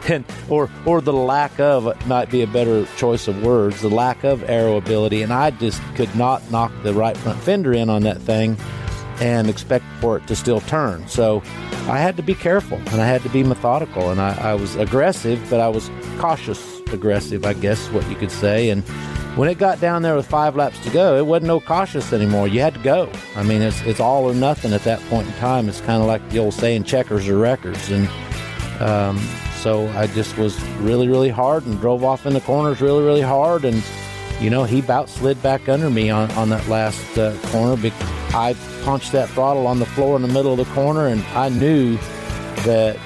and 0.08 0.24
or 0.50 0.68
or 0.84 1.00
the 1.00 1.14
lack 1.14 1.58
of 1.58 2.06
might 2.06 2.30
be 2.30 2.42
a 2.42 2.46
better 2.46 2.84
choice 2.98 3.26
of 3.26 3.42
words. 3.42 3.80
The 3.80 3.88
lack 3.88 4.22
of 4.22 4.48
aero 4.50 4.76
ability, 4.76 5.22
and 5.22 5.32
I 5.32 5.50
just 5.50 5.80
could 5.94 6.14
not 6.14 6.48
knock 6.50 6.72
the 6.82 6.92
right 6.92 7.16
front 7.16 7.40
fender 7.40 7.72
in 7.72 7.88
on 7.88 8.02
that 8.02 8.20
thing 8.20 8.58
and 9.20 9.50
expect 9.50 9.84
for 10.00 10.16
it 10.16 10.26
to 10.26 10.34
still 10.34 10.60
turn. 10.62 11.06
So 11.06 11.42
I 11.86 11.98
had 11.98 12.16
to 12.16 12.22
be 12.22 12.34
careful 12.34 12.78
and 12.78 13.00
I 13.00 13.06
had 13.06 13.22
to 13.22 13.28
be 13.28 13.42
methodical 13.42 14.10
and 14.10 14.20
I, 14.20 14.52
I 14.52 14.54
was 14.54 14.76
aggressive, 14.76 15.44
but 15.50 15.60
I 15.60 15.68
was 15.68 15.90
cautious 16.18 16.80
aggressive, 16.92 17.44
I 17.44 17.52
guess 17.52 17.86
what 17.88 18.08
you 18.08 18.16
could 18.16 18.30
say. 18.30 18.70
And 18.70 18.82
when 19.36 19.48
it 19.48 19.58
got 19.58 19.80
down 19.80 20.02
there 20.02 20.16
with 20.16 20.26
five 20.26 20.56
laps 20.56 20.78
to 20.84 20.90
go, 20.90 21.16
it 21.16 21.26
wasn't 21.26 21.46
no 21.46 21.60
cautious 21.60 22.12
anymore. 22.12 22.48
You 22.48 22.60
had 22.60 22.74
to 22.74 22.80
go. 22.80 23.10
I 23.36 23.42
mean, 23.42 23.62
it's 23.62 23.80
it's 23.82 24.00
all 24.00 24.24
or 24.24 24.34
nothing 24.34 24.72
at 24.72 24.82
that 24.84 25.00
point 25.08 25.28
in 25.28 25.34
time. 25.34 25.68
It's 25.68 25.80
kind 25.80 26.02
of 26.02 26.08
like 26.08 26.28
the 26.30 26.40
old 26.40 26.54
saying, 26.54 26.84
checkers 26.84 27.28
or 27.28 27.38
records. 27.38 27.90
And 27.90 28.08
um, 28.80 29.18
so 29.56 29.86
I 29.90 30.08
just 30.08 30.36
was 30.36 30.60
really, 30.78 31.06
really 31.06 31.28
hard 31.28 31.64
and 31.66 31.78
drove 31.80 32.02
off 32.02 32.26
in 32.26 32.34
the 32.34 32.40
corners 32.40 32.80
really, 32.80 33.04
really 33.04 33.20
hard. 33.20 33.64
And 33.64 33.82
you 34.40 34.50
know, 34.50 34.64
he 34.64 34.80
about 34.80 35.08
slid 35.08 35.40
back 35.42 35.68
under 35.68 35.90
me 35.90 36.10
on, 36.10 36.30
on 36.32 36.48
that 36.48 36.66
last 36.68 37.18
uh, 37.18 37.36
corner. 37.48 37.76
I 38.32 38.54
punched 38.84 39.12
that 39.12 39.28
throttle 39.30 39.66
on 39.66 39.78
the 39.78 39.86
floor 39.86 40.16
in 40.16 40.22
the 40.22 40.28
middle 40.28 40.52
of 40.52 40.58
the 40.58 40.72
corner, 40.74 41.06
and 41.06 41.22
I 41.34 41.48
knew 41.48 41.96
that 42.64 42.98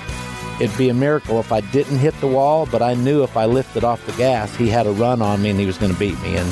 it'd 0.60 0.76
be 0.76 0.88
a 0.88 0.94
miracle 0.94 1.40
if 1.40 1.50
I 1.52 1.60
didn't 1.60 1.98
hit 1.98 2.18
the 2.20 2.26
wall, 2.26 2.66
but 2.66 2.82
I 2.82 2.94
knew 2.94 3.22
if 3.22 3.36
I 3.36 3.46
lifted 3.46 3.84
off 3.84 4.04
the 4.06 4.12
gas, 4.12 4.54
he 4.54 4.68
had 4.68 4.86
a 4.86 4.92
run 4.92 5.22
on 5.22 5.42
me 5.42 5.50
and 5.50 5.58
he 5.58 5.66
was 5.66 5.78
going 5.78 5.92
to 5.92 5.98
beat 5.98 6.20
me. 6.22 6.36
And 6.36 6.50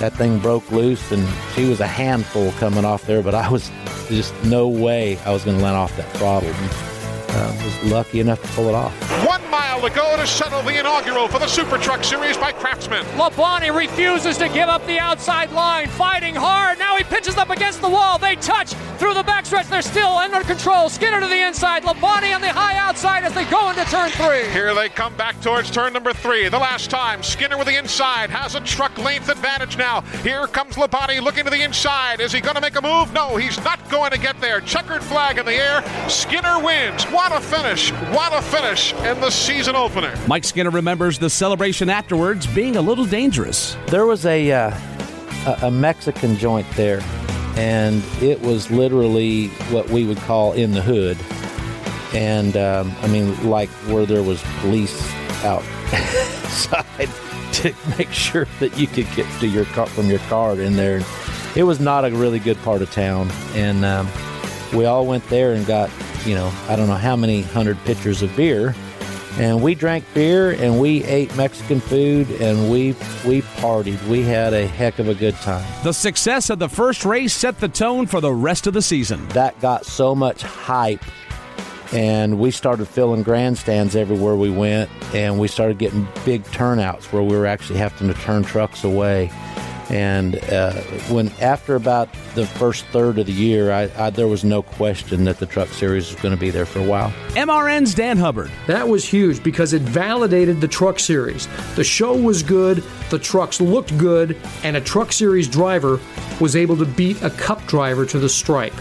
that 0.00 0.14
thing 0.14 0.38
broke 0.38 0.70
loose, 0.70 1.12
and 1.12 1.26
she 1.54 1.68
was 1.68 1.80
a 1.80 1.86
handful 1.86 2.52
coming 2.52 2.84
off 2.84 3.06
there, 3.06 3.22
but 3.22 3.34
I 3.34 3.48
was 3.50 3.70
just 4.08 4.34
no 4.44 4.68
way 4.68 5.18
I 5.18 5.32
was 5.32 5.44
going 5.44 5.58
to 5.58 5.62
let 5.62 5.74
off 5.74 5.96
that 5.96 6.10
throttle. 6.12 6.48
And, 6.48 6.70
uh, 7.28 7.52
was 7.64 7.92
lucky 7.92 8.20
enough 8.20 8.40
to 8.40 8.48
pull 8.48 8.68
it 8.68 8.74
off. 8.74 8.92
One 9.26 9.42
to 9.86 9.94
go 9.94 10.16
to 10.16 10.26
settle 10.26 10.62
the 10.62 10.78
inaugural 10.80 11.28
for 11.28 11.38
the 11.38 11.46
Super 11.46 11.78
Truck 11.78 12.02
Series 12.02 12.36
by 12.36 12.50
Craftsman. 12.50 13.04
Labonte 13.16 13.72
refuses 13.76 14.36
to 14.38 14.48
give 14.48 14.68
up 14.68 14.84
the 14.86 14.98
outside 14.98 15.52
line, 15.52 15.86
fighting 15.88 16.34
hard. 16.34 16.78
Now 16.78 16.96
he 16.96 17.04
pitches 17.04 17.36
up 17.36 17.50
against 17.50 17.82
the 17.82 17.88
wall. 17.88 18.18
They 18.18 18.34
touch 18.36 18.74
through 18.96 19.14
the 19.14 19.22
backstretch. 19.22 19.68
They're 19.68 19.82
still 19.82 20.08
under 20.08 20.40
control. 20.42 20.88
Skinner 20.88 21.20
to 21.20 21.26
the 21.26 21.46
inside. 21.46 21.84
Labonte 21.84 22.34
on 22.34 22.40
the 22.40 22.52
high 22.52 22.76
outside 22.76 23.24
as 23.24 23.34
they 23.34 23.44
go 23.46 23.70
into 23.70 23.84
turn 23.84 24.10
three. 24.10 24.50
Here 24.52 24.74
they 24.74 24.88
come 24.88 25.14
back 25.16 25.40
towards 25.40 25.70
turn 25.70 25.92
number 25.92 26.12
three. 26.12 26.48
The 26.48 26.58
last 26.58 26.90
time, 26.90 27.22
Skinner 27.22 27.56
with 27.56 27.66
the 27.66 27.78
inside 27.78 28.30
has 28.30 28.54
a 28.54 28.60
truck 28.60 28.96
length 28.98 29.28
advantage 29.28 29.76
now. 29.76 30.00
Here 30.22 30.46
comes 30.46 30.76
Labonte 30.76 31.20
looking 31.22 31.44
to 31.44 31.50
the 31.50 31.62
inside. 31.62 32.20
Is 32.20 32.32
he 32.32 32.40
going 32.40 32.54
to 32.54 32.60
make 32.60 32.76
a 32.76 32.82
move? 32.82 33.12
No, 33.12 33.36
he's 33.36 33.62
not 33.64 33.88
going 33.90 34.10
to 34.10 34.18
get 34.18 34.40
there. 34.40 34.60
Checkered 34.60 35.02
flag 35.02 35.38
in 35.38 35.46
the 35.46 35.54
air. 35.54 35.82
Skinner 36.08 36.62
wins. 36.62 37.04
What 37.04 37.32
a 37.32 37.40
finish. 37.40 37.90
What 38.12 38.32
a 38.32 38.42
finish 38.42 38.92
in 38.94 39.20
the 39.20 39.30
season 39.30 39.76
opener. 39.76 40.14
Mike 40.26 40.44
Skinner 40.44 40.70
remembers 40.70 41.18
the 41.18 41.30
celebration 41.30 41.90
afterwards 41.90 42.46
being 42.46 42.76
a 42.76 42.82
little 42.82 43.04
dangerous. 43.04 43.76
There 43.88 44.06
was 44.06 44.26
a 44.26 44.50
uh, 44.52 44.78
a 45.62 45.70
Mexican 45.70 46.36
joint 46.36 46.66
there, 46.72 47.00
and 47.56 48.04
it 48.20 48.40
was 48.40 48.70
literally 48.70 49.48
what 49.70 49.88
we 49.88 50.04
would 50.04 50.18
call 50.18 50.52
in 50.52 50.72
the 50.72 50.82
hood. 50.82 51.16
And 52.14 52.56
um, 52.56 52.94
I 53.00 53.08
mean, 53.08 53.48
like 53.48 53.68
where 53.88 54.06
there 54.06 54.22
was 54.22 54.42
police 54.60 55.12
outside 55.44 57.10
to 57.54 57.74
make 57.98 58.12
sure 58.12 58.46
that 58.60 58.76
you 58.78 58.86
could 58.86 59.08
get 59.14 59.26
to 59.40 59.46
your 59.46 59.64
car 59.66 59.86
from 59.86 60.08
your 60.08 60.18
car 60.20 60.58
in 60.60 60.76
there. 60.76 61.02
It 61.54 61.62
was 61.62 61.80
not 61.80 62.04
a 62.04 62.10
really 62.10 62.38
good 62.38 62.58
part 62.58 62.82
of 62.82 62.90
town, 62.90 63.30
and 63.54 63.84
um, 63.84 64.08
we 64.74 64.84
all 64.84 65.06
went 65.06 65.26
there 65.28 65.52
and 65.52 65.64
got 65.66 65.90
you 66.26 66.34
know 66.34 66.52
I 66.68 66.76
don't 66.76 66.88
know 66.88 66.96
how 66.96 67.16
many 67.16 67.42
hundred 67.42 67.78
pitchers 67.84 68.22
of 68.22 68.34
beer 68.36 68.74
and 69.38 69.62
we 69.62 69.74
drank 69.74 70.04
beer 70.14 70.52
and 70.52 70.80
we 70.80 71.04
ate 71.04 71.34
Mexican 71.36 71.80
food 71.80 72.30
and 72.40 72.70
we 72.70 72.88
we 73.26 73.42
partied. 73.42 74.02
We 74.08 74.22
had 74.22 74.52
a 74.54 74.66
heck 74.66 74.98
of 74.98 75.08
a 75.08 75.14
good 75.14 75.34
time. 75.36 75.64
The 75.84 75.92
success 75.92 76.50
of 76.50 76.58
the 76.58 76.68
first 76.68 77.04
race 77.04 77.34
set 77.34 77.60
the 77.60 77.68
tone 77.68 78.06
for 78.06 78.20
the 78.20 78.32
rest 78.32 78.66
of 78.66 78.74
the 78.74 78.82
season. 78.82 79.26
That 79.28 79.58
got 79.60 79.84
so 79.84 80.14
much 80.14 80.42
hype 80.42 81.04
and 81.92 82.38
we 82.38 82.50
started 82.50 82.86
filling 82.86 83.22
grandstands 83.22 83.94
everywhere 83.94 84.36
we 84.36 84.50
went 84.50 84.90
and 85.14 85.38
we 85.38 85.48
started 85.48 85.78
getting 85.78 86.06
big 86.24 86.44
turnouts 86.46 87.12
where 87.12 87.22
we 87.22 87.36
were 87.36 87.46
actually 87.46 87.78
having 87.78 88.08
to 88.08 88.14
turn 88.14 88.42
trucks 88.42 88.82
away 88.84 89.30
and 89.90 90.36
uh, 90.50 90.72
when 91.08 91.30
after 91.40 91.76
about 91.76 92.08
the 92.34 92.46
first 92.46 92.84
third 92.86 93.18
of 93.18 93.26
the 93.26 93.32
year, 93.32 93.72
I, 93.72 93.90
I, 93.96 94.10
there 94.10 94.26
was 94.26 94.44
no 94.44 94.62
question 94.62 95.24
that 95.24 95.38
the 95.38 95.46
Truck 95.46 95.68
Series 95.68 96.12
was 96.12 96.20
going 96.20 96.34
to 96.34 96.40
be 96.40 96.50
there 96.50 96.66
for 96.66 96.80
a 96.80 96.84
while. 96.84 97.10
MRN's 97.30 97.94
Dan 97.94 98.16
Hubbard. 98.16 98.50
That 98.66 98.88
was 98.88 99.04
huge 99.04 99.42
because 99.42 99.72
it 99.72 99.82
validated 99.82 100.60
the 100.60 100.68
Truck 100.68 100.98
Series. 100.98 101.48
The 101.76 101.84
show 101.84 102.16
was 102.16 102.42
good, 102.42 102.82
the 103.10 103.18
trucks 103.18 103.60
looked 103.60 103.96
good, 103.96 104.36
and 104.64 104.76
a 104.76 104.80
Truck 104.80 105.12
Series 105.12 105.48
driver 105.48 106.00
was 106.40 106.56
able 106.56 106.76
to 106.78 106.86
beat 106.86 107.22
a 107.22 107.30
Cup 107.30 107.64
driver 107.66 108.04
to 108.06 108.18
the 108.18 108.28
stripe. 108.28 108.74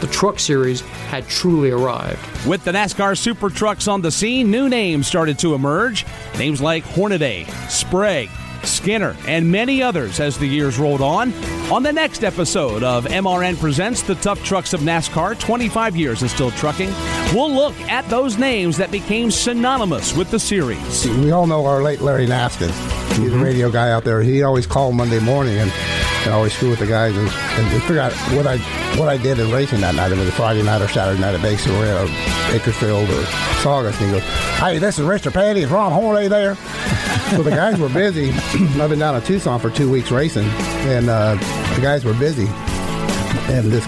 The 0.00 0.08
Truck 0.08 0.38
Series 0.38 0.80
had 0.80 1.26
truly 1.28 1.70
arrived. 1.70 2.20
With 2.46 2.64
the 2.64 2.72
NASCAR 2.72 3.16
Super 3.16 3.48
Trucks 3.48 3.88
on 3.88 4.02
the 4.02 4.10
scene, 4.10 4.50
new 4.50 4.68
names 4.68 5.06
started 5.06 5.38
to 5.38 5.54
emerge. 5.54 6.04
Names 6.36 6.60
like 6.60 6.82
Hornaday, 6.82 7.44
Sprague, 7.68 8.28
Skinner, 8.66 9.16
and 9.26 9.50
many 9.50 9.82
others 9.82 10.20
as 10.20 10.38
the 10.38 10.46
years 10.46 10.78
rolled 10.78 11.00
on. 11.00 11.32
On 11.72 11.82
the 11.82 11.92
next 11.92 12.24
episode 12.24 12.82
of 12.82 13.04
MRN 13.06 13.58
Presents 13.58 14.02
the 14.02 14.14
Tough 14.16 14.42
Trucks 14.44 14.72
of 14.72 14.80
NASCAR 14.80 15.38
25 15.38 15.96
Years 15.96 16.22
in 16.22 16.28
Still 16.28 16.50
Trucking, 16.52 16.90
we'll 17.32 17.52
look 17.52 17.74
at 17.82 18.08
those 18.08 18.38
names 18.38 18.76
that 18.76 18.90
became 18.90 19.30
synonymous 19.30 20.14
with 20.14 20.30
the 20.30 20.38
series. 20.38 21.06
We 21.06 21.30
all 21.30 21.46
know 21.46 21.64
our 21.66 21.82
late 21.82 22.00
Larry 22.00 22.26
Naskin. 22.26 22.70
He's 23.14 23.18
a 23.18 23.30
mm-hmm. 23.30 23.42
radio 23.42 23.70
guy 23.70 23.92
out 23.92 24.04
there. 24.04 24.22
He 24.22 24.42
always 24.42 24.66
called 24.66 24.96
Monday 24.96 25.20
morning 25.20 25.56
and, 25.58 25.70
and 26.24 26.32
always 26.32 26.52
screw 26.52 26.70
with 26.70 26.80
the 26.80 26.86
guys 26.86 27.16
and, 27.16 27.28
and 27.28 27.82
figure 27.82 28.00
out 28.00 28.12
what 28.36 28.46
I 28.46 28.58
what 28.98 29.08
I 29.08 29.16
did 29.16 29.38
in 29.38 29.50
racing 29.52 29.80
that 29.82 29.94
night. 29.94 30.10
It 30.10 30.18
was 30.18 30.28
a 30.28 30.32
Friday 30.32 30.62
night 30.62 30.82
or 30.82 30.88
Saturday 30.88 31.20
night 31.20 31.34
at 31.34 31.42
Bakersfield 31.42 31.76
or 31.76 32.06
Bakersfield 32.50 33.08
or 33.10 33.24
Saugus. 33.62 34.00
And 34.00 34.10
he 34.10 34.12
goes, 34.12 34.22
"Hey, 34.58 34.78
this 34.78 34.98
is 34.98 35.06
Richard 35.06 35.34
Petty. 35.34 35.62
Is 35.62 35.70
Ron 35.70 35.92
Horley 35.92 36.28
there?" 36.28 36.56
So 37.30 37.42
the 37.42 37.50
guys 37.50 37.78
were 37.78 37.88
busy. 37.88 38.30
I've 38.80 38.90
been 38.90 38.98
down 38.98 39.16
in 39.16 39.22
Tucson 39.22 39.60
for 39.60 39.70
two 39.70 39.90
weeks 39.90 40.10
racing, 40.10 40.46
and 40.88 41.08
uh, 41.08 41.34
the 41.74 41.80
guys 41.80 42.04
were 42.04 42.14
busy. 42.14 42.46
And 43.52 43.70
this 43.70 43.84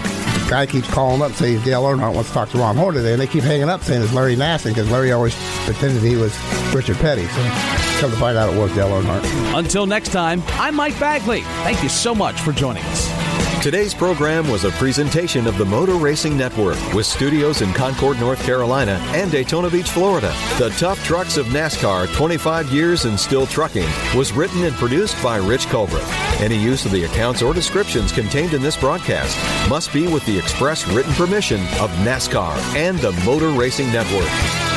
guy 0.49 0.65
keeps 0.65 0.89
calling 0.89 1.21
up 1.21 1.31
saying 1.33 1.61
Dale 1.61 1.83
Earnhardt 1.83 2.13
wants 2.13 2.29
to 2.29 2.33
talk 2.33 2.49
to 2.49 2.57
Ron 2.57 2.75
Horley 2.75 2.97
today, 2.97 3.13
and 3.13 3.21
they 3.21 3.27
keep 3.27 3.43
hanging 3.43 3.69
up 3.69 3.81
saying 3.81 4.01
it's 4.01 4.13
Larry 4.13 4.35
Nassin 4.35 4.69
because 4.69 4.89
Larry 4.91 5.11
always 5.11 5.35
pretended 5.65 6.01
he 6.01 6.15
was 6.15 6.37
Richard 6.73 6.97
Petty. 6.97 7.25
So 7.25 7.41
come 7.99 8.11
to 8.11 8.17
find 8.17 8.37
out 8.37 8.53
it 8.53 8.59
was 8.59 8.73
Dale 8.73 8.89
Earnhardt. 8.89 9.57
Until 9.57 9.85
next 9.85 10.09
time, 10.11 10.43
I'm 10.49 10.75
Mike 10.75 10.99
Bagley. 10.99 11.41
Thank 11.63 11.83
you 11.83 11.89
so 11.89 12.13
much 12.13 12.39
for 12.41 12.51
joining 12.51 12.83
us. 12.83 13.06
Today's 13.61 13.93
program 13.93 14.47
was 14.49 14.65
a 14.65 14.71
presentation 14.71 15.47
of 15.47 15.57
the 15.57 15.65
Motor 15.65 15.95
Racing 15.95 16.37
Network 16.37 16.77
with 16.93 17.07
studios 17.07 17.63
in 17.63 17.73
Concord, 17.73 18.19
North 18.19 18.41
Carolina 18.43 18.99
and 19.15 19.31
Daytona 19.31 19.67
Beach, 19.69 19.89
Florida. 19.89 20.31
The 20.59 20.69
Tough 20.77 21.03
Trucks 21.03 21.37
of 21.37 21.47
NASCAR 21.47 22.13
25 22.15 22.71
Years 22.71 23.05
and 23.05 23.19
Still 23.19 23.47
Trucking 23.47 23.89
was 24.15 24.31
written 24.31 24.63
and 24.63 24.75
produced 24.75 25.21
by 25.23 25.37
Rich 25.37 25.65
Culbreth. 25.65 26.07
Any 26.39 26.55
use 26.55 26.85
of 26.85 26.91
the 26.91 27.05
accounts 27.05 27.41
or 27.41 27.51
descriptions 27.51 28.11
contained 28.11 28.53
in 28.53 28.61
this 28.61 28.77
broadcast 28.77 29.35
must 29.67 29.91
be 29.91 30.07
with 30.07 30.23
the 30.27 30.37
express 30.37 30.87
written 30.89 31.13
permission 31.13 31.59
of 31.79 31.89
NASCAR 32.05 32.55
and 32.75 32.99
the 32.99 33.11
Motor 33.25 33.49
Racing 33.49 33.91
Network. 33.91 34.76